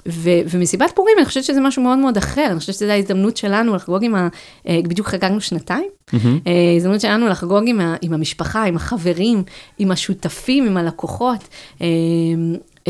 [0.07, 3.75] ו- ומסיבת פורים, אני חושבת שזה משהו מאוד מאוד אחר, אני חושבת שזו ההזדמנות שלנו
[3.75, 4.27] לחגוג עם ה...
[4.67, 6.39] אה, בדיוק חגגנו שנתיים, מהמם.
[6.47, 9.43] אה, הזדמנות שלנו לחגוג עם, ה, עם המשפחה, עם החברים,
[9.79, 11.47] עם השותפים, עם הלקוחות,
[11.81, 11.87] אה,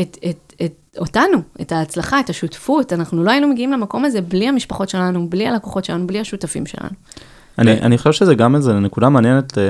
[0.00, 2.92] את, את, את, אותנו, את ההצלחה, את השותפות.
[2.92, 6.90] אנחנו לא היינו מגיעים למקום הזה בלי המשפחות שלנו, בלי הלקוחות שלנו, בלי השותפים שלנו.
[7.58, 9.62] אני, אני חושב שזה גם איזה נקודה מעניינת אה,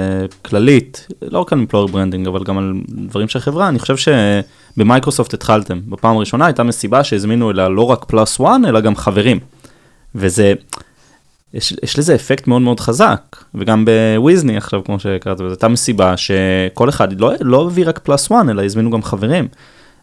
[0.43, 3.69] כללית, לא רק על employer branding, אבל גם על דברים של חברה.
[3.69, 4.13] אני חושב
[4.77, 5.81] שבמייקרוסופט התחלתם.
[5.89, 9.41] בפעם הראשונה הייתה מסיבה שהזמינו אליה לא רק plus one, אלא גם חברים.
[10.15, 10.53] וזה,
[11.55, 13.37] יש, יש לזה אפקט מאוד מאוד חזק.
[13.55, 18.31] וגם בוויזני עכשיו, כמו שקראת, זו הייתה מסיבה שכל אחד לא, לא הביא רק plus
[18.31, 19.49] one, אלא הזמינו גם חברים.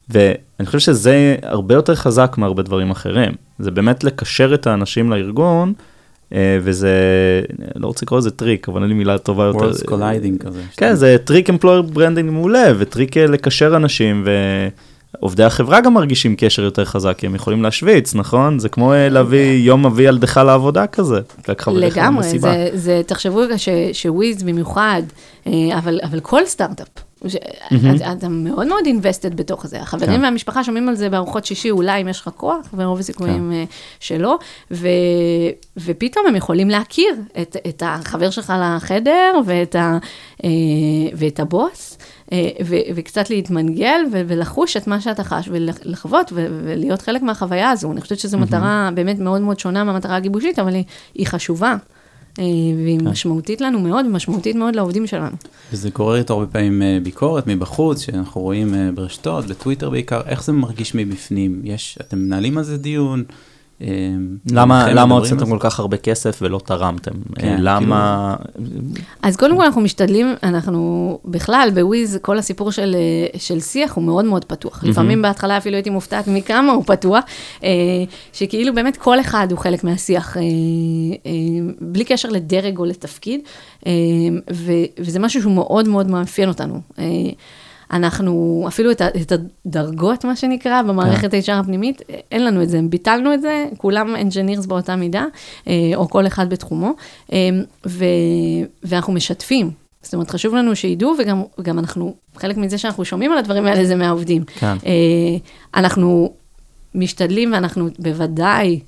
[0.10, 3.32] ואני חושב שזה הרבה יותר חזק מהרבה דברים אחרים.
[3.60, 5.74] זה באמת לקשר את האנשים לארגון,
[6.62, 6.92] וזה,
[7.76, 9.72] לא רוצה לקרוא לזה טריק, אבל אין לי מילה טובה יותר.
[9.72, 10.62] Worlds colliding כזה.
[10.78, 14.28] כן, זה טריק employer branding מעולה, וטריק אה, לקשר אנשים,
[15.22, 18.60] ועובדי החברה גם מרגישים קשר יותר חזק, כי הם יכולים להשוויץ, נכון?
[18.60, 21.20] זה כמו אה, להביא יום מביא ילדך לעבודה כזה.
[21.98, 22.24] לגמרי.
[22.40, 25.02] זה, זה, תחשבו רגע ש- שוויז במיוחד,
[25.48, 26.88] אה, אבל, אבל כל סטארט-אפ.
[27.28, 27.36] ש-
[27.96, 29.82] אתה- אתה מאוד מאוד invested בתוך זה.
[29.82, 30.24] החברים כן.
[30.24, 33.64] והמשפחה שומעים על זה בארוחות שישי, אולי אם יש לך כוח, ורוב הסיכויים אה,
[34.00, 34.38] שלא,
[34.72, 34.88] ו,
[35.78, 39.98] ופתאום הם יכולים להכיר את, את החבר שלך לחדר ואת, ה,
[40.44, 40.50] אה,
[41.14, 41.98] ואת הבוס.
[42.32, 47.70] אה, ו- וקצת להתמנגל ו- ולחוש את מה שאתה חש ולחוות ו- ולהיות חלק מהחוויה
[47.70, 47.92] הזו.
[47.92, 50.84] אני חושבת שזו מטרה באמת מאוד מאוד שונה מהמטרה הגיבושית, אבל היא,
[51.16, 51.76] היא חשובה.
[52.40, 52.44] אה,
[52.84, 55.36] והיא משמעותית לנו מאוד, ומשמעותית מאוד לעובדים שלנו.
[55.72, 60.44] וזה גורר איתו הרבה פעמים אה, ביקורת מבחוץ, שאנחנו רואים אה, ברשתות, בטוויטר בעיקר, איך
[60.44, 61.62] זה מרגיש מבפנים?
[61.64, 63.24] יש, אתם מנהלים על זה דיון?
[63.82, 63.88] אה,
[64.52, 65.50] למה, למה הוצאתם?
[65.50, 67.12] כל כך הרבה כסף ולא תרמתם?
[67.36, 68.36] כן, אה, למה...
[69.22, 74.04] אז קודם כל אנחנו משתדלים, אנחנו בכלל בוויז, כל הסיפור של, אה, של שיח הוא
[74.04, 74.84] מאוד מאוד פתוח.
[74.84, 77.24] לפעמים בהתחלה אפילו הייתי מופתעת מכמה הוא פתוח,
[78.34, 80.38] שכאילו באמת כל אחד הוא חלק מהשיח,
[81.82, 83.42] בלי קשר לדרג או לתפקיד,
[84.54, 86.82] ו, וזה משהו שהוא מאוד מאוד מאפיין אותנו.
[87.92, 93.34] אנחנו, אפילו את, את הדרגות, מה שנקרא, במערכת HR הפנימית, אין לנו את זה, ביטלנו
[93.34, 95.26] את זה, כולם engineers באותה מידה,
[95.68, 96.92] אה, או כל אחד בתחומו,
[97.34, 97.50] אה,
[97.88, 98.06] ו,
[98.84, 99.72] ואנחנו משתפים.
[100.02, 103.86] זאת אומרת, חשוב לנו שידעו, וגם גם אנחנו, חלק מזה שאנחנו שומעים על הדברים האלה
[103.86, 104.44] זה מהעובדים.
[104.60, 104.76] כן.
[104.86, 105.38] אה,
[105.76, 106.34] אנחנו
[106.96, 108.80] משתדלים, ואנחנו בוודאי,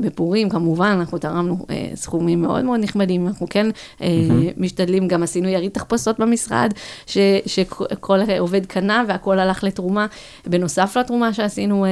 [0.00, 3.66] בפורים, כמובן, אנחנו תרמנו אה, סכומים מאוד מאוד נכבדים, אנחנו כן
[4.02, 4.08] אה,
[4.56, 6.72] משתדלים, גם עשינו יריד תחפושות במשרד,
[7.06, 10.06] ש, שכל עובד קנה והכל הלך לתרומה,
[10.46, 11.90] בנוסף לתרומה שעשינו אה,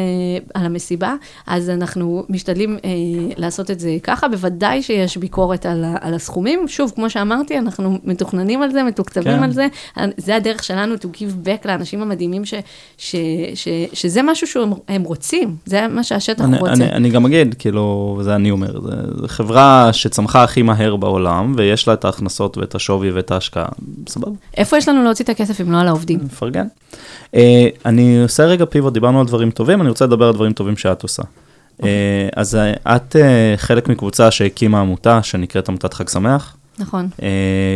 [0.54, 1.14] על המסיבה,
[1.46, 2.90] אז אנחנו משתדלים אה,
[3.36, 8.62] לעשות את זה ככה, בוודאי שיש ביקורת על, על הסכומים, שוב, כמו שאמרתי, אנחנו מתוכננים
[8.62, 9.42] על זה, מתוקצבים כן.
[9.42, 9.66] על זה,
[10.16, 12.54] זה הדרך שלנו to give back לאנשים המדהימים, ש,
[12.98, 13.16] ש,
[13.54, 15.02] ש, שזה משהו שהם
[15.41, 16.72] הם רוצים, זה מה שהשטח אני, רוצה.
[16.72, 18.81] אני, אני גם אגיד, כאילו, זה אני אומר,
[19.20, 23.68] זה חברה שצמחה הכי מהר בעולם, ויש לה את ההכנסות ואת השווי ואת ההשקעה,
[24.09, 26.20] סבבה, איפה יש לנו להוציא את הכסף אם לא על העובדים?
[26.24, 26.66] מפרגן.
[27.33, 27.38] Uh,
[27.87, 31.02] אני עושה רגע פיבוט, דיברנו על דברים טובים, אני רוצה לדבר על דברים טובים שאת
[31.02, 31.22] עושה.
[31.81, 31.85] Uh,
[32.37, 33.18] אז uh, את uh,
[33.57, 37.08] חלק מקבוצה שהקימה עמותה שנקראת עמותת חג שמח, נכון.
[37.16, 37.22] uh,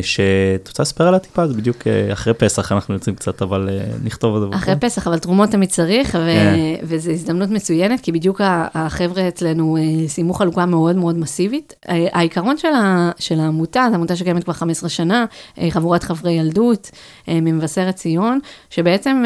[0.02, 1.46] שאת רוצה לספר עליה טיפה?
[1.46, 4.56] זה בדיוק uh, אחרי פסח אנחנו יוצאים קצת, אבל uh, נכתוב על זה.
[4.56, 6.56] אחרי פסח, אבל תרומות תמיד צריך, ו- כן.
[6.82, 8.40] וזו הזדמנות מצוינת, כי בדיוק
[8.74, 11.74] החבר'ה אצלנו אה, סיימו חלוקה מאוד מאוד מסיבית.
[11.88, 15.24] אה, העיקרון של, ה- של העמותה, זו עמותה שקיימת כבר 15 שנה,
[15.60, 16.90] אה, חבורת חברי ילדות
[17.28, 18.38] אה, ממבשרת ציון,
[18.70, 19.24] שבעצם...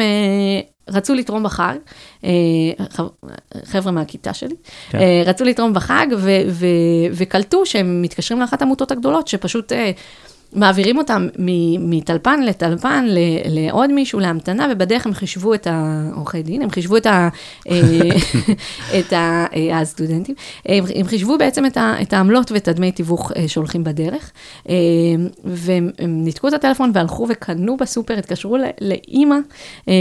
[0.89, 1.75] רצו לתרום בחג,
[2.23, 2.29] אה,
[3.65, 4.55] חבר'ה מהכיתה שלי,
[4.89, 4.97] כן.
[4.97, 6.65] אה, רצו לתרום בחג ו- ו-
[7.13, 9.91] וקלטו שהם מתקשרים לאחת העמותות הגדולות, שפשוט אה,
[10.53, 11.27] מעבירים אותם
[11.79, 13.05] מטלפן לטלפן
[13.45, 17.29] לעוד מישהו להמתנה, ובדרך הם חישבו את העורכי דין, הם חישבו את, ה,
[17.69, 17.81] אה,
[18.99, 20.35] את ה, אה, הסטודנטים,
[20.65, 24.31] הם, הם חישבו בעצם את, ה, את העמלות ואת הדמי תיווך אה, שהולכים בדרך,
[25.43, 29.35] והם הם ניתקו את הטלפון והלכו וקנו בסופר, התקשרו לאימא,
[29.87, 29.93] אה,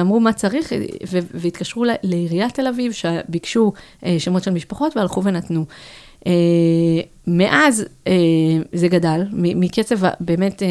[0.00, 0.72] אמרו מה צריך,
[1.34, 3.72] והתקשרו לעיריית תל אביב, שביקשו
[4.18, 5.64] שמות של משפחות והלכו ונתנו.
[6.26, 6.32] אה,
[7.26, 8.12] מאז אה,
[8.72, 10.68] זה גדל, מקצב באמת אה,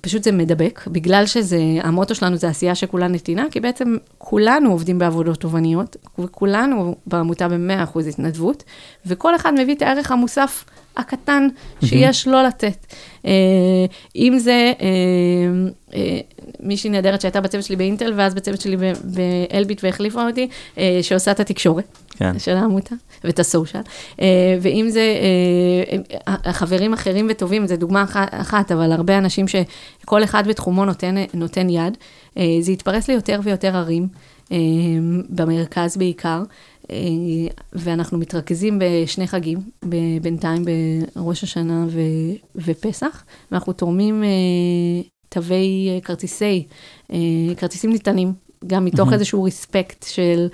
[0.00, 4.98] פשוט זה מדבק, בגלל שזה, המוטו שלנו זה עשייה שכולה נתינה, כי בעצם כולנו עובדים
[4.98, 8.64] בעבודות תובעניות, וכולנו בעמותה ב-100% התנדבות,
[9.06, 10.64] וכל אחד מביא את הערך המוסף
[10.96, 11.48] הקטן
[11.84, 12.86] שיש לו לתת.
[13.26, 13.32] אה,
[14.16, 14.86] אם זה אה,
[15.94, 16.20] אה,
[16.60, 20.48] מישהי נהדרת שהייתה בצוות שלי באינטל, ואז בצוות שלי באלביט והחליפה אותי,
[21.02, 22.38] שעושה את התקשורת כן.
[22.38, 23.82] של העמותה, ואת הסושיאל.
[24.60, 25.14] ואם זה
[26.52, 31.70] חברים אחרים וטובים, זו דוגמה אח- אחת, אבל הרבה אנשים שכל אחד בתחומו נותן, נותן
[31.70, 31.96] יד,
[32.60, 34.08] זה יתפרס ליותר ויותר ערים,
[35.28, 36.42] במרכז בעיקר.
[36.90, 36.96] אה,
[37.72, 39.58] ואנחנו מתרכזים בשני חגים,
[40.22, 40.64] בינתיים
[41.16, 44.28] בראש השנה ו- ופסח, ואנחנו תורמים אה,
[45.28, 46.66] תווי אה, כרטיסי,
[47.56, 48.32] כרטיסים ניתנים,
[48.66, 49.12] גם מתוך מהמם.
[49.12, 50.48] איזשהו ריספקט של,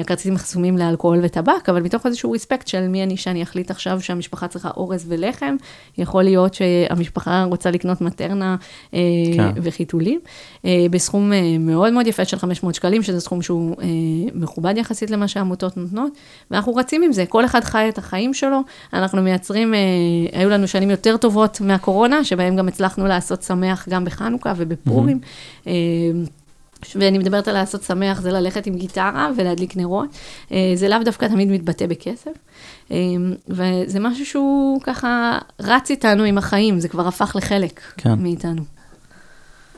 [0.00, 4.48] הכרטיסים חסומים לאלכוהול וטבק, אבל מתוך איזשהו ריספקט של מי אני שאני אחליט עכשיו שהמשפחה
[4.48, 5.56] צריכה אורז ולחם,
[5.98, 8.56] יכול להיות שהמשפחה רוצה לקנות מטרנה
[8.94, 9.00] אה,
[9.36, 9.50] כן.
[9.62, 10.20] וחיתולים,
[10.64, 13.86] אה, בסכום אה, מאוד מאוד יפה של 500 שקלים, שזה סכום שהוא אה,
[14.34, 16.12] מכובד יחסית למה שהעמותות נותנות,
[16.50, 18.60] ואנחנו רצים עם זה, כל אחד חי את החיים שלו,
[18.92, 19.78] אנחנו מייצרים, אה,
[20.32, 25.18] היו לנו שנים יותר טובות מהקורונה, שבהם גם הצלחנו לעשות שמח גם בחנוכה ובפורים.
[25.66, 25.72] אה,
[26.96, 30.08] ואני מדברת על לעשות שמח, זה ללכת עם גיטרה ולהדליק נרות.
[30.52, 32.30] אה, זה לאו דווקא תמיד מתבטא בכסף.
[32.90, 32.96] אה,
[33.48, 38.14] וזה משהו שהוא ככה רץ איתנו עם החיים, זה כבר הפך לחלק כן.
[38.18, 38.62] מאיתנו.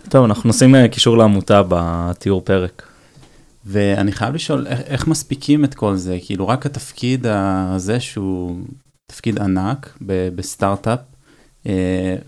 [0.08, 2.82] טוב, אנחנו נשים אה, קישור לעמותה בתיאור פרק.
[3.64, 6.18] ואני חייב לשאול, איך, איך מספיקים את כל זה?
[6.24, 8.56] כאילו, רק התפקיד הזה שהוא
[9.06, 10.98] תפקיד ענק ב- בסטארט-אפ,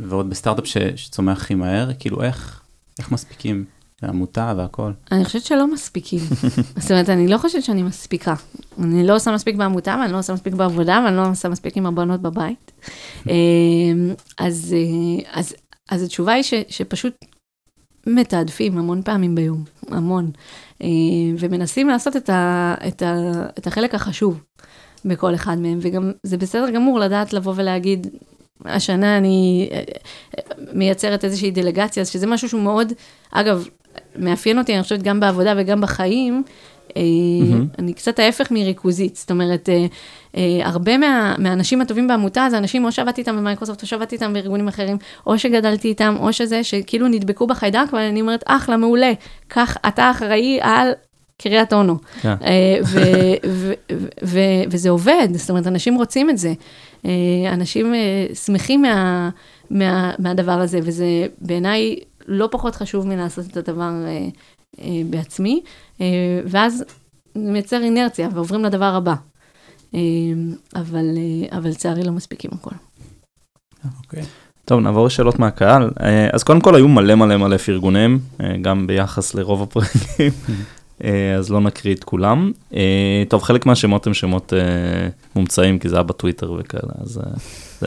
[0.00, 2.60] ועוד בסטארט-אפ ש, שצומח הכי מהר, כאילו, איך,
[2.98, 3.64] איך מספיקים?
[4.02, 4.92] עמותה והכל.
[5.12, 6.20] אני חושבת שלא מספיקים.
[6.80, 8.34] זאת אומרת, אני לא חושבת שאני מספיקה.
[8.78, 11.86] אני לא עושה מספיק בעמותה, ואני לא עושה מספיק בעבודה, ואני לא עושה מספיק עם
[11.86, 12.72] הבנות בבית.
[13.30, 13.34] אה,
[14.38, 15.54] אז, אה, אז,
[15.90, 17.24] אז התשובה היא ש, שפשוט
[18.06, 20.30] מתעדפים המון פעמים ביום, המון.
[20.82, 20.88] אה,
[21.38, 23.14] ומנסים לעשות את, ה, את, ה,
[23.58, 24.40] את החלק החשוב
[25.04, 28.06] בכל אחד מהם, וגם זה בסדר גמור לדעת לבוא ולהגיד,
[28.64, 29.82] השנה אני אה,
[30.72, 32.92] מייצרת איזושהי דלגציה, שזה משהו שהוא מאוד,
[33.32, 33.68] אגב,
[34.16, 36.42] מאפיין אותי, אני חושבת, גם בעבודה וגם בחיים,
[36.96, 37.02] אה,
[37.78, 39.86] אני קצת ההפך מריכוזית, זאת אומרת, אה,
[40.36, 44.32] אה, הרבה מה, מהאנשים הטובים בעמותה זה אנשים, או שעבדתי איתם במייקרוסופט, או שעבדתי איתם
[44.32, 44.96] בארגונים אחרים,
[45.26, 49.12] או שגדלתי איתם, או שזה, שכאילו נדבקו בחיידק, ואני אומרת, אחלה, מעולה,
[49.48, 50.92] קח, אתה אחראי על
[51.42, 51.96] קריית אונו.
[52.20, 52.34] כן.
[52.84, 53.00] ו-
[53.46, 53.72] ו-
[54.22, 56.52] ו- וזה עובד, זאת אומרת, אנשים רוצים את זה.
[57.52, 57.94] אנשים
[58.44, 59.30] שמחים מה-
[59.70, 61.06] מה- מהדבר הזה, וזה
[61.40, 61.96] בעיניי
[62.28, 64.28] לא פחות חשוב מלעשות את הדבר אה,
[64.80, 65.62] אה, בעצמי,
[66.00, 66.06] אה,
[66.46, 66.84] ואז
[67.34, 69.14] זה מייצר אינרציה ועוברים לדבר הבא.
[69.94, 70.00] אה,
[70.76, 72.74] אבל אה, אבל לצערי לא מספיקים הכל.
[73.98, 74.22] אוקיי.
[74.64, 75.90] טוב, נעבור לשאלות מהקהל.
[76.32, 78.18] אז קודם כל היו מלא מלא מלא פרגונים,
[78.62, 80.32] גם ביחס לרוב הפרקים,
[81.38, 82.52] אז לא נקריא את כולם.
[83.28, 84.52] טוב, חלק מהשמות הם שמות
[85.36, 87.20] מומצאים, כי זה היה בטוויטר וכאלה, אז
[87.80, 87.86] זה.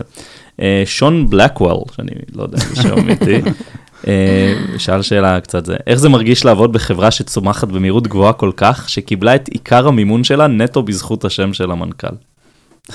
[0.85, 3.41] שון בלקוול, שאני לא יודע אם זה שם אמיתי,
[4.77, 9.35] שאל שאלה קצת זה, איך זה מרגיש לעבוד בחברה שצומחת במהירות גבוהה כל כך, שקיבלה
[9.35, 12.15] את עיקר המימון שלה נטו בזכות השם של המנכ"ל?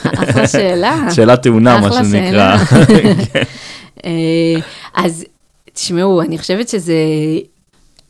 [0.04, 1.06] אחלה שאלה.
[1.14, 2.58] שאלה טעונה, מה שנקרא.
[2.64, 2.82] שאלה.
[4.04, 4.60] אה,
[4.94, 5.24] אז
[5.72, 6.94] תשמעו, אני חושבת שזה,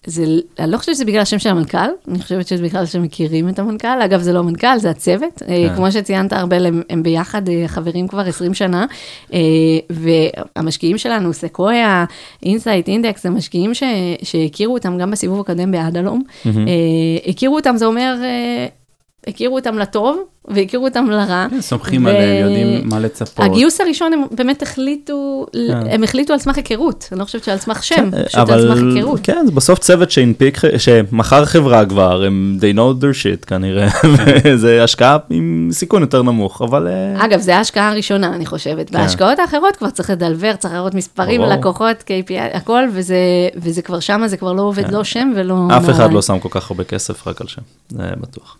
[0.06, 0.24] זה,
[0.58, 1.78] אני לא חושבת שזה בגלל השם של המנכ"ל,
[2.08, 5.76] אני חושבת שזה בגלל שמכירים את המנכ"ל, אגב זה לא המנכ"ל, זה הצוות, אה, כן.
[5.76, 8.86] כמו שציינת ארבל, הם, הם ביחד אה, חברים כבר 20 שנה,
[9.32, 9.38] אה,
[9.90, 12.04] והמשקיעים שלנו, סקויה,
[12.42, 13.82] אינסייט, אינדקס, זה משקיעים ש,
[14.22, 16.52] שהכירו אותם גם בסיבוב הקודם באדאלום, אה,
[17.26, 18.16] הכירו אותם, זה אומר,
[19.26, 20.18] הכירו אותם לטוב
[20.48, 21.46] והכירו אותם לרע.
[21.60, 23.44] סומכים ו- עליהם, יודעים מה לצפות.
[23.44, 25.90] הגיוס הראשון הם באמת החליטו, כן.
[25.90, 28.94] הם החליטו על סמך היכרות, אני לא חושבת שעל סמך שם, כן, פשוט על סמך
[28.94, 29.20] היכרות.
[29.22, 33.88] כן, זה בסוף צוות שהנפיק, שמכר חברה כבר, הם they know their shit כנראה,
[34.44, 36.88] וזה השקעה עם סיכון יותר נמוך, אבל...
[36.88, 38.90] אה, אגב, זו ההשקעה הראשונה, אני חושבת.
[38.90, 38.98] כן.
[38.98, 41.42] בהשקעות האחרות כבר צריך לדלבר, צריך לראות מספרים.
[41.42, 43.16] לקוחות, KPI, הכל, וזה,
[43.56, 44.92] וזה כבר שמה, זה כבר לא עובד, כן.
[44.92, 45.68] לא שם ולא...
[45.76, 46.12] אף אחד.
[46.12, 48.56] לא שם כל כך הרבה כסף רק על שם, זה בטוח.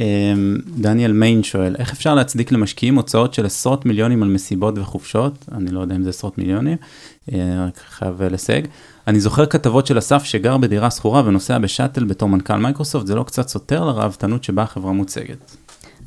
[0.00, 5.44] אמ, דניאל מיין שואל, איך אפשר להצדיק למשקיעים הוצאות של עשרות מיליונים על מסיבות וחופשות?
[5.52, 6.76] אני לא יודע אם זה עשרות מיליונים,
[7.32, 8.66] אה, רק חייב לסייג.
[9.06, 13.22] אני זוכר כתבות של אסף שגר בדירה שכורה ונוסע בשאטל בתור מנכ"ל מייקרוסופט, זה לא
[13.22, 15.56] קצת סותר לראוותנות שבה החברה מוצגת.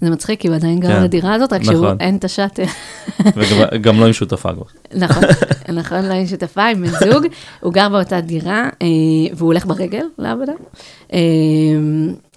[0.03, 1.03] זה מצחיק, כי הוא עדיין גר כן.
[1.03, 1.73] בדירה הזאת, רק נכון.
[1.73, 2.63] שהוא אין את השאטל.
[3.35, 4.63] וגם גם לא עם שותפה כבר.
[4.95, 5.23] נכון,
[5.79, 7.25] נכון, לא עם שותפה, עם בן זוג,
[7.59, 8.87] הוא גר באותה דירה, אה,
[9.33, 10.53] והוא הולך ברגל לעבודה.
[11.13, 11.19] אה,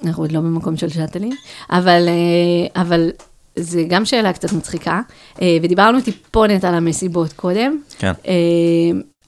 [0.04, 1.32] אנחנו עוד לא במקום של שאטלים,
[1.70, 3.10] אבל, אה, אבל
[3.56, 5.00] זה גם שאלה קצת מצחיקה,
[5.62, 7.78] ודיברנו טיפונת על המסיבות קודם.
[7.98, 8.12] כן.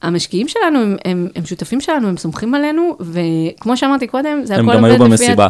[0.02, 4.68] המשקיעים שלנו הם, הם, הם שותפים שלנו, הם סומכים עלינו, וכמו שאמרתי קודם, זה הם
[4.68, 5.24] הכל גם היו עובד לפי...
[5.26, 5.48] במסיבה.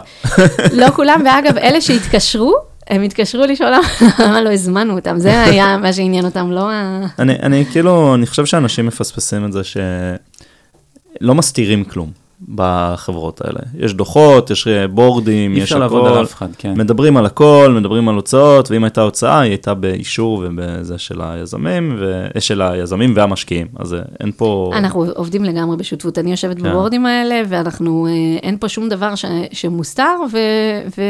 [0.72, 2.54] לא כולם, ואגב, אלה שהתקשרו,
[2.88, 3.72] הם התקשרו לשאול
[4.18, 7.06] למה לא הזמנו אותם, זה היה מה שעניין אותם, לא ה...
[7.18, 13.60] אני, אני כאילו, אני חושב שאנשים מפספסים את זה שלא מסתירים כלום בחברות האלה.
[13.78, 16.22] יש דוחות, יש בורדים, אי יש אפשר לעבוד על הכל.
[16.22, 16.74] אף אחד, כן.
[16.76, 21.96] מדברים על הכל, מדברים על הוצאות, ואם הייתה הוצאה, היא הייתה באישור ובזה של היזמים,
[22.00, 22.26] ו...
[22.38, 23.66] של היזמים והמשקיעים.
[23.76, 24.70] אז אה, אין פה...
[24.74, 26.62] אנחנו עובדים לגמרי בשותפות, אני יושבת כן.
[26.62, 28.12] בבורדים האלה, ואנחנו, אה,
[28.42, 30.38] אין פה שום דבר ש, שמוסתר, ו,
[30.98, 31.02] ו,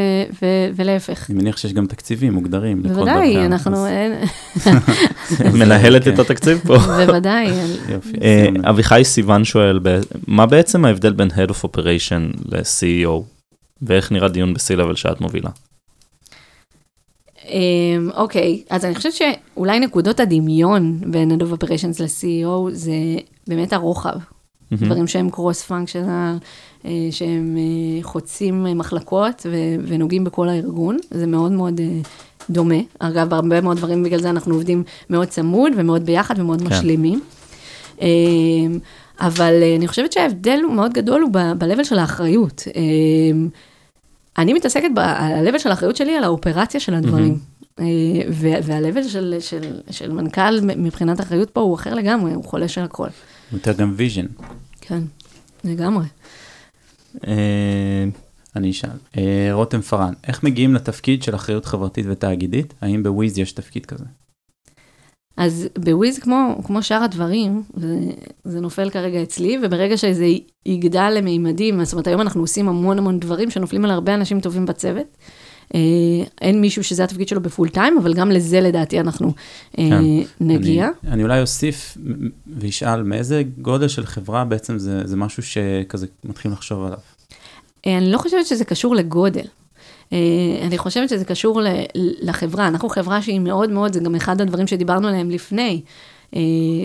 [0.42, 1.30] ו, ולהפך.
[1.30, 3.04] אני מניח שיש גם תקציבים מוגדרים לכל דבר.
[3.04, 4.72] בוודאי, אנחנו, אז אה,
[5.58, 6.14] מנהלת כן.
[6.14, 6.78] את התקציב פה.
[6.78, 7.46] בוודאי,
[8.22, 8.46] אה.
[8.70, 9.80] אביחי סיוון שואל,
[10.26, 13.22] מה בעצם ההבדל בין Head of Operation ל-CEO,
[13.82, 15.50] ואיך נראה דיון ב-C-Level שאת מובילה?
[17.44, 22.92] אמ, אוקיי, אז אני חושבת שאולי נקודות הדמיון בין Head of Operations ל-CEO זה
[23.46, 24.18] באמת הרוחב.
[24.72, 26.38] דברים שהם קרוס פונקשיונל,
[27.10, 32.00] שהם אה, חוצים אה, מחלקות ו- ונוגעים בכל הארגון, זה מאוד מאוד אה,
[32.50, 32.78] דומה.
[32.98, 36.66] אגב, בהרבה מאוד דברים בגלל זה אנחנו עובדים מאוד צמוד ומאוד ביחד ומאוד כן.
[36.66, 37.20] משלימים.
[38.02, 38.06] אה,
[39.20, 42.62] אבל אה, אני חושבת שההבדל הוא מאוד גדול הוא ב-level של האחריות.
[42.76, 43.48] אה,
[44.38, 47.38] אני מתעסקת ב-level של האחריות שלי על האופרציה של הדברים.
[47.80, 47.84] אה,
[48.30, 52.84] ו- וה-level של, של, של מנכ"ל מבחינת אחריות פה הוא אחר לגמרי, הוא חולש על
[52.84, 53.08] הכל.
[53.52, 54.26] יותר גם vision.
[54.80, 55.00] כן,
[55.64, 56.06] לגמרי.
[57.26, 58.04] אה,
[58.56, 58.90] אני אשאל.
[59.18, 62.74] אה, רותם פארן, איך מגיעים לתפקיד של אחריות חברתית ותאגידית?
[62.80, 64.04] האם בוויז יש תפקיד כזה?
[65.38, 67.98] אז בוויז, כמו, כמו שאר הדברים, זה,
[68.44, 70.26] זה נופל כרגע אצלי, וברגע שזה
[70.66, 74.66] יגדל למימדים, זאת אומרת, היום אנחנו עושים המון המון דברים שנופלים על הרבה אנשים טובים
[74.66, 75.06] בצוות.
[75.74, 75.80] אה,
[76.40, 79.32] אין מישהו שזה התפקיד שלו ב full time, אבל גם לזה לדעתי אנחנו
[79.78, 80.04] אה, כן.
[80.40, 80.88] נגיע.
[81.04, 81.98] אני, אני אולי אוסיף
[82.58, 86.98] ואשאל, מאיזה גודל של חברה בעצם זה, זה משהו שכזה מתחילים לחשוב עליו?
[87.86, 89.46] אה, אני לא חושבת שזה קשור לגודל.
[90.12, 90.18] אה,
[90.62, 91.60] אני חושבת שזה קשור
[92.22, 92.68] לחברה.
[92.68, 95.80] אנחנו חברה שהיא מאוד מאוד, זה גם אחד הדברים שדיברנו עליהם לפני.
[96.36, 96.40] אה,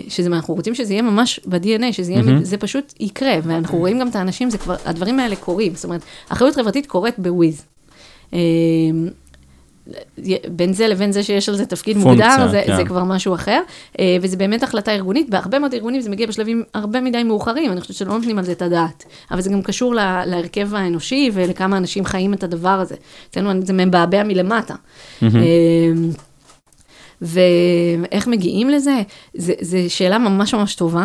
[0.08, 2.44] שזה, אנחנו רוצים שזה יהיה ממש ב-DNA, שזה יהיה, מהמם.
[2.44, 5.74] זה פשוט יקרה, ואנחנו רואים גם את האנשים, זה כבר, הדברים האלה קורים.
[5.74, 7.64] זאת אומרת, אחריות חברתית קורית בוויז.
[10.48, 12.76] בין זה לבין זה שיש על זה תפקיד פונקציה, מוגדר, זה, כן.
[12.76, 13.60] זה כבר משהו אחר,
[13.98, 17.80] אה, וזה באמת החלטה ארגונית, בהרבה מאוד ארגונים זה מגיע בשלבים הרבה מדי מאוחרים, אני
[17.80, 21.76] חושבת שלא נותנים על זה את הדעת, אבל זה גם קשור לה, להרכב האנושי ולכמה
[21.76, 22.94] אנשים חיים את הדבר הזה.
[23.30, 24.74] אצלנו זה מבעבע מלמטה.
[25.22, 25.28] אה,
[27.22, 29.02] ואיך מגיעים לזה?
[29.34, 31.04] זו שאלה ממש ממש טובה,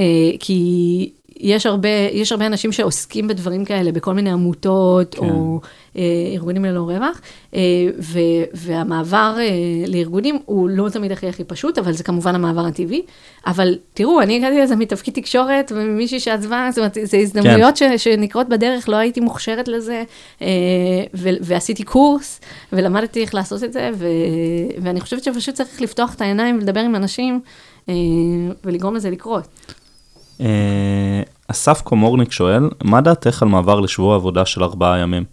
[0.00, 0.04] אה,
[0.40, 1.10] כי
[1.40, 5.28] יש הרבה, יש הרבה אנשים שעוסקים בדברים כאלה, בכל מיני עמותות כן.
[5.28, 5.60] או
[5.96, 6.02] אה,
[6.34, 7.20] ארגונים ללא רווח,
[7.54, 7.60] אה,
[7.98, 8.18] ו,
[8.54, 9.44] והמעבר אה,
[9.86, 13.02] לארגונים הוא לא תמיד הכי הכי פשוט, אבל זה כמובן המעבר הטבעי.
[13.46, 17.98] אבל תראו, אני הגעתי לזה מתפקיד תקשורת ומישהי שעזבה, זאת אומרת, זה הזדמנויות כן.
[17.98, 20.04] ש, שנקרות בדרך, לא הייתי מוכשרת לזה,
[20.42, 20.46] אה,
[21.14, 22.40] ו, ועשיתי קורס,
[22.72, 24.06] ולמדתי איך לעשות את זה, ו,
[24.82, 27.40] ואני חושבת שפשוט צריך לפתוח את העיניים ולדבר עם אנשים,
[27.88, 27.94] אה,
[28.64, 29.48] ולגרום לזה לקרות.
[30.40, 35.24] אה, אסף קומורניק שואל, מה דעתך על מעבר לשבוע עבודה של ארבעה ימים?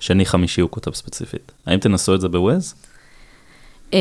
[0.00, 1.52] שני חמישי הוא כותב ספציפית.
[1.66, 2.74] האם תנסו את זה בוויז?
[3.92, 3.98] אמ,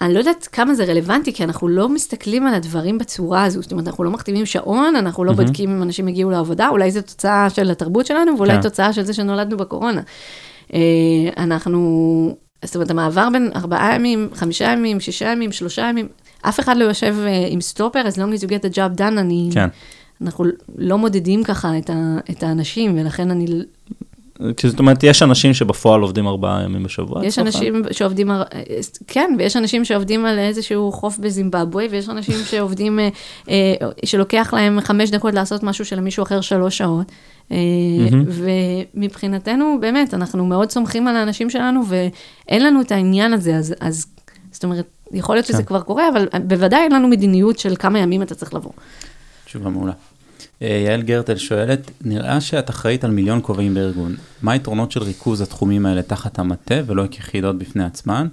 [0.00, 3.62] אני לא יודעת כמה זה רלוונטי, כי אנחנו לא מסתכלים על הדברים בצורה הזו.
[3.62, 5.32] זאת אומרת, אנחנו לא מחתימים שעון, אנחנו לא.
[5.32, 8.62] בודקים אם אנשים הגיעו לעבודה, אולי זו תוצאה של התרבות שלנו, ואולי כן.
[8.62, 10.00] תוצאה של זה שנולדנו בקורונה.
[10.74, 10.78] אה,
[11.36, 16.08] אנחנו, זאת אומרת, המעבר בין ארבעה ימים, חמישה ימים, שישה ימים, שלושה ימים,
[16.42, 19.18] אף אחד לא יושב אה, עם סטופר, as long as you get the job done,
[19.18, 19.48] אני...
[19.52, 19.68] כן.
[20.22, 20.44] אנחנו
[20.78, 23.46] לא מודדים ככה את, ה, את האנשים, ולכן אני...
[24.56, 27.26] כי זאת אומרת, יש אנשים שבפועל עובדים ארבעה ימים בשבוע.
[27.26, 28.42] יש אנשים שעובדים, הר-
[29.06, 33.08] כן, ויש אנשים שעובדים על איזשהו חוף בזימבבואה, ויש אנשים שעובדים, אה,
[33.48, 33.74] אה,
[34.04, 37.12] שלוקח להם חמש דקות לעשות משהו שלמישהו אחר שלוש שעות.
[37.52, 37.56] אה.
[38.94, 44.06] ומבחינתנו, באמת, אנחנו מאוד סומכים על האנשים שלנו, ואין לנו את העניין הזה, אז, אז
[44.52, 45.64] זאת אומרת, יכול להיות שזה כן.
[45.64, 48.72] כבר קורה, אבל בוודאי אין לנו מדיניות של כמה ימים אתה צריך לבוא.
[49.44, 49.92] תשובה מעולה.
[50.62, 54.16] אה, יעל גרטל שואלת, נראה שאת אחראית על מיליון כובעים בארגון.
[54.42, 58.28] מה היתרונות של ריכוז התחומים האלה תחת המטה ולא כיחידות בפני עצמן?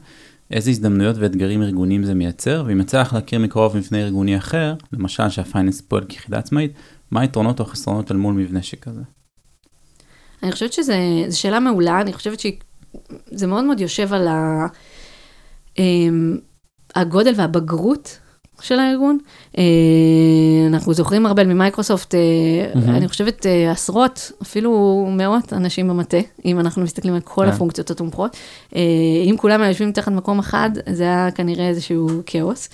[0.52, 2.64] איזה הזדמנויות ואתגרים ארגוניים זה מייצר?
[2.68, 6.74] ואם יצא לך להכיר מקרוב מבנה ארגוני אחר, למשל שהפייננס פועל כיחידה עצמאית,
[7.12, 9.02] מה היתרונות או החסרונות אל מול מבנה שכזה?
[10.44, 10.94] אני חושבת שזו
[11.32, 14.68] שאלה מעולה, אני חושבת שזה מאוד מאוד יושב על ה,
[15.80, 16.38] אמ,
[16.96, 18.20] הגודל והבגרות
[18.62, 19.18] של הארגון.
[19.58, 19.64] אה,
[20.68, 22.20] אנחנו זוכרים הרבה ממייקרוסופט, אה,
[22.76, 27.52] אני חושבת אה, עשרות, אפילו מאות אנשים במטה, אם אנחנו מסתכלים על כל כן.
[27.52, 28.38] הפונקציות התומכות.
[29.26, 32.70] אם כולם היו יושבים תחת מקום אחד, זה היה כנראה איזשהו כאוס.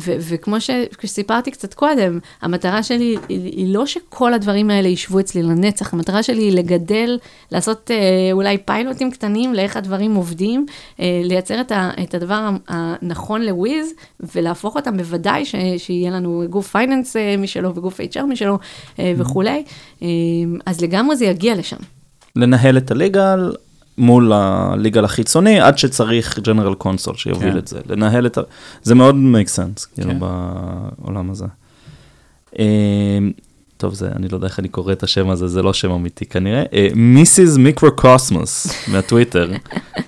[0.00, 5.42] ו- וכמו שסיפרתי קצת קודם, המטרה שלי היא, היא לא שכל הדברים האלה ישבו אצלי
[5.42, 7.18] לנצח, המטרה שלי היא לגדל,
[7.52, 7.90] לעשות
[8.32, 10.66] אולי פיילוטים קטנים לאיך הדברים עובדים,
[10.98, 11.60] לייצר
[12.02, 13.92] את הדבר הנכון לוויז,
[14.34, 18.58] ולהפוך אותם בוודאי ש- שיהיה לנו גוף finance אה, משלו וגוף HR משלו
[18.98, 19.62] אה, וכולי,
[20.02, 20.08] אה,
[20.66, 21.76] אז לגמרי זה יגיע לשם.
[22.36, 23.52] לנהל את ה legal
[23.98, 27.58] מול ה legal החיצוני, עד שצריך general counsel שיוביל כן.
[27.58, 27.80] את זה.
[27.88, 28.40] לנהל את ה...
[28.82, 30.18] זה מאוד make sense, כאילו, כן.
[30.98, 31.46] בעולם הזה.
[33.76, 36.26] טוב, זה, אני לא יודע איך אני קורא את השם הזה, זה לא שם אמיתי
[36.26, 36.62] כנראה.
[36.94, 39.50] מיסיס מיקרוקוסמוס מהטוויטר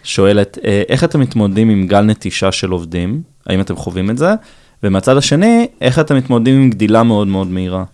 [0.03, 0.59] שואלת,
[0.89, 3.23] איך אתם מתמודדים עם גל נטישה של עובדים?
[3.47, 4.35] האם אתם חווים את זה?
[4.83, 7.85] ומהצד השני, איך אתם מתמודדים עם גדילה מאוד מאוד מהירה?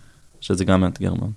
[0.41, 1.31] שזה גם מאתגר מאוד.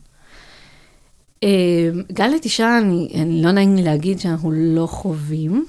[1.45, 5.67] אה, גל נטישה, אני, אני לא נעים לי להגיד שאנחנו לא חווים.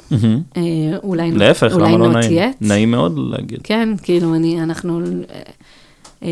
[0.57, 0.61] אה,
[1.03, 2.51] אולי, להפך, אולי למה לא נעים?
[2.61, 3.59] נעים מאוד להגיד.
[3.63, 5.01] כן, כאילו, אני, אנחנו,
[6.23, 6.29] אה,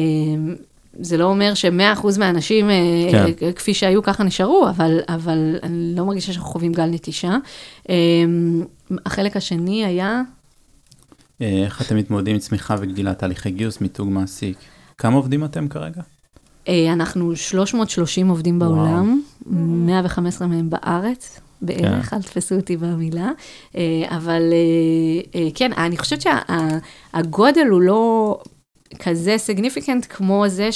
[1.00, 2.70] זה לא אומר ש-100% מהאנשים,
[3.12, 3.52] כן.
[3.56, 7.38] כפי שהיו, ככה נשארו, אבל, אבל אני לא מרגישה שאנחנו חווים גל נטישה.
[9.06, 10.22] החלק השני היה,
[11.42, 14.58] איך אתם מתמודדים עם צמיחה וגדילת תהליכי גיוס, מיתוג מעסיק?
[14.98, 16.02] כמה עובדים אתם כרגע?
[16.68, 18.76] אה, אנחנו 330 עובדים וואו.
[18.76, 21.40] בעולם, 115 מהם בארץ.
[21.62, 22.16] בערך, כן.
[22.16, 23.32] אל תתפסו אותי במילה,
[23.76, 24.42] אה, אבל
[25.36, 28.40] אה, כן, אני חושבת שהגודל הוא לא
[29.00, 30.70] כזה סיגניפיקנט כמו זה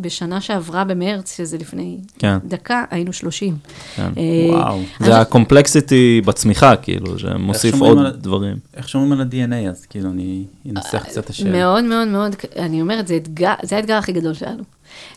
[0.00, 3.56] שבשנה שעברה במרץ, שזה לפני כן, דקה, היינו 30.
[3.96, 4.02] כן.
[4.16, 4.80] אה, וואו.
[5.00, 8.56] זה הקומפלקסיטי בצמיחה, כאילו, שמוסיף עוד על- דברים.
[8.76, 9.86] איך שומרים על ה-DNA אז?
[9.86, 11.50] כאילו, אני אנסח קצת את השאלה.
[11.50, 14.62] מאוד מאוד מאוד, אני אומרת, זה, אתגר, זה האתגר הכי גדול שלנו.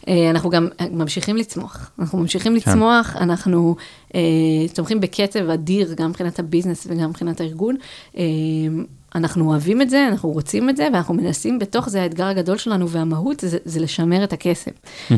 [0.08, 1.92] אה, אנחנו גם ממשיכים לצמוח.
[2.00, 3.76] אנחנו ממשיכים לצמוח, אנחנו
[4.16, 4.20] אה,
[4.74, 7.76] צומחים בקצב אדיר, גם מבחינת הביזנס וגם מבחינת הארגון.
[8.18, 8.24] אה,
[9.16, 12.90] אנחנו אוהבים את זה, אנחנו רוצים את זה, ואנחנו מנסים בתוך זה, האתגר הגדול שלנו
[12.90, 14.72] והמהות זה, זה לשמר את הכסף.
[15.12, 15.18] אה,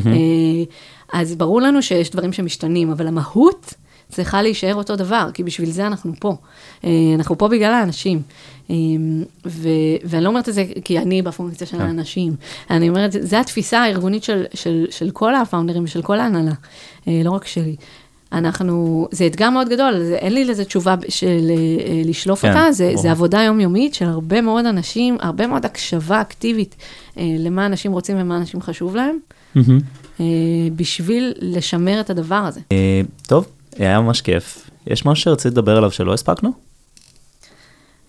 [1.12, 3.74] אז ברור לנו שיש דברים שמשתנים, אבל המהות
[4.08, 6.36] צריכה להישאר אותו דבר, כי בשביל זה אנחנו פה.
[6.84, 8.22] אה, אנחנו פה בגלל האנשים.
[8.70, 8.74] אה,
[9.46, 9.68] ו-
[10.04, 11.82] ואני לא אומרת את זה כי אני בפונקציה של כן.
[11.82, 12.36] האנשים,
[12.70, 16.52] אני אומרת, זו התפיסה הארגונית של, של, של כל הפאונדרים ושל כל ההנהלה,
[17.08, 17.76] אה, לא רק שלי.
[18.32, 22.72] אנחנו, זה אתגר מאוד גדול, זה, אין לי לזה תשובה של אה, לשלוף כן, אותה,
[22.72, 22.92] זה.
[22.94, 26.76] זה עבודה יומיומית של הרבה מאוד אנשים, הרבה מאוד הקשבה אקטיבית
[27.18, 29.18] אה, למה אנשים רוצים ומה אנשים חשוב להם,
[29.54, 29.80] מהמם.
[30.20, 30.24] אה,
[30.76, 32.60] בשביל לשמר את הדבר הזה.
[32.72, 33.46] אה, טוב,
[33.76, 34.70] היה ממש כיף.
[34.86, 36.52] יש משהו שרצית לדבר עליו שלא הספקנו?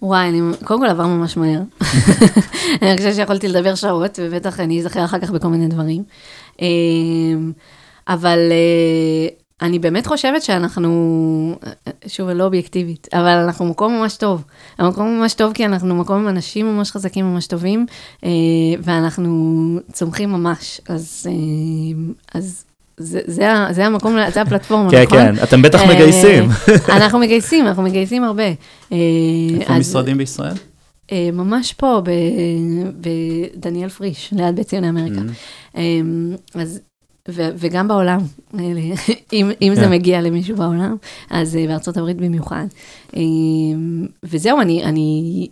[0.02, 1.62] וואי, אני, קודם כל עבר ממש מהר.
[2.82, 6.04] אני חושבת שיכולתי לדבר שעות, ובטח אני אזכר אחר כך בכל מיני דברים.
[6.62, 6.68] אה,
[8.08, 9.28] אבל אה,
[9.62, 11.56] אני באמת חושבת שאנחנו,
[12.08, 14.44] שוב, אני לא אובייקטיבית, אבל אנחנו מקום ממש טוב.
[14.78, 17.86] המקום ממש טוב כי אנחנו מקום עם אנשים ממש חזקים, ממש טובים,
[18.24, 18.30] אה,
[18.80, 19.30] ואנחנו
[19.92, 20.82] צומחים ממש.
[20.90, 21.34] אז, אה,
[22.34, 22.64] אז
[22.98, 25.18] זה, זה, זה המקום, זה הפלטפורמה, כן, נכון?
[25.18, 26.50] כן, אתם בטח אה, מגייסים.
[26.98, 28.48] אנחנו מגייסים, אנחנו מגייסים הרבה.
[28.92, 30.54] איפה אז- משרדים בישראל?
[31.34, 32.02] ממש פה,
[33.56, 35.22] בדניאל פריש, ליד בית ציוני אמריקה.
[35.22, 35.78] Mm-hmm.
[36.54, 36.80] אז,
[37.30, 38.20] ו- וגם בעולם,
[39.34, 39.92] אם, אם זה כן.
[39.92, 40.96] מגיע למישהו בעולם,
[41.30, 42.66] אז אה, בארצות הברית במיוחד.
[43.16, 43.22] אה,
[44.24, 45.48] וזהו, אני, אני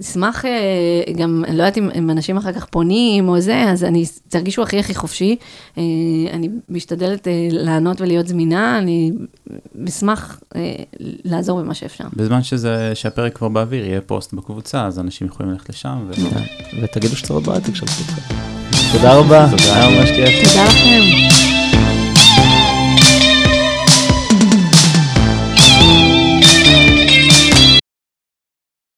[0.00, 3.84] אשמח, אה, גם, אני לא יודעת אם, אם אנשים אחר כך פונים או זה, אז
[3.84, 5.36] אני, תרגישו הכי הכי חופשי.
[6.32, 9.12] אני משתדלת לענות ולהיות זמינה, אני
[9.88, 10.40] אשמח
[11.24, 12.04] לעזור במה שאפשר.
[12.16, 15.98] בזמן שזה, שהפרק כבר באוויר, יהיה פוסט בקבוצה, אז אנשים יכולים ללכת לשם.
[16.08, 16.12] ו...
[16.82, 18.57] ותגידו שצרות בעתיק של אתכם.
[18.92, 20.48] תודה רבה, היה ממש כיף.
[20.48, 21.57] תודה לכם.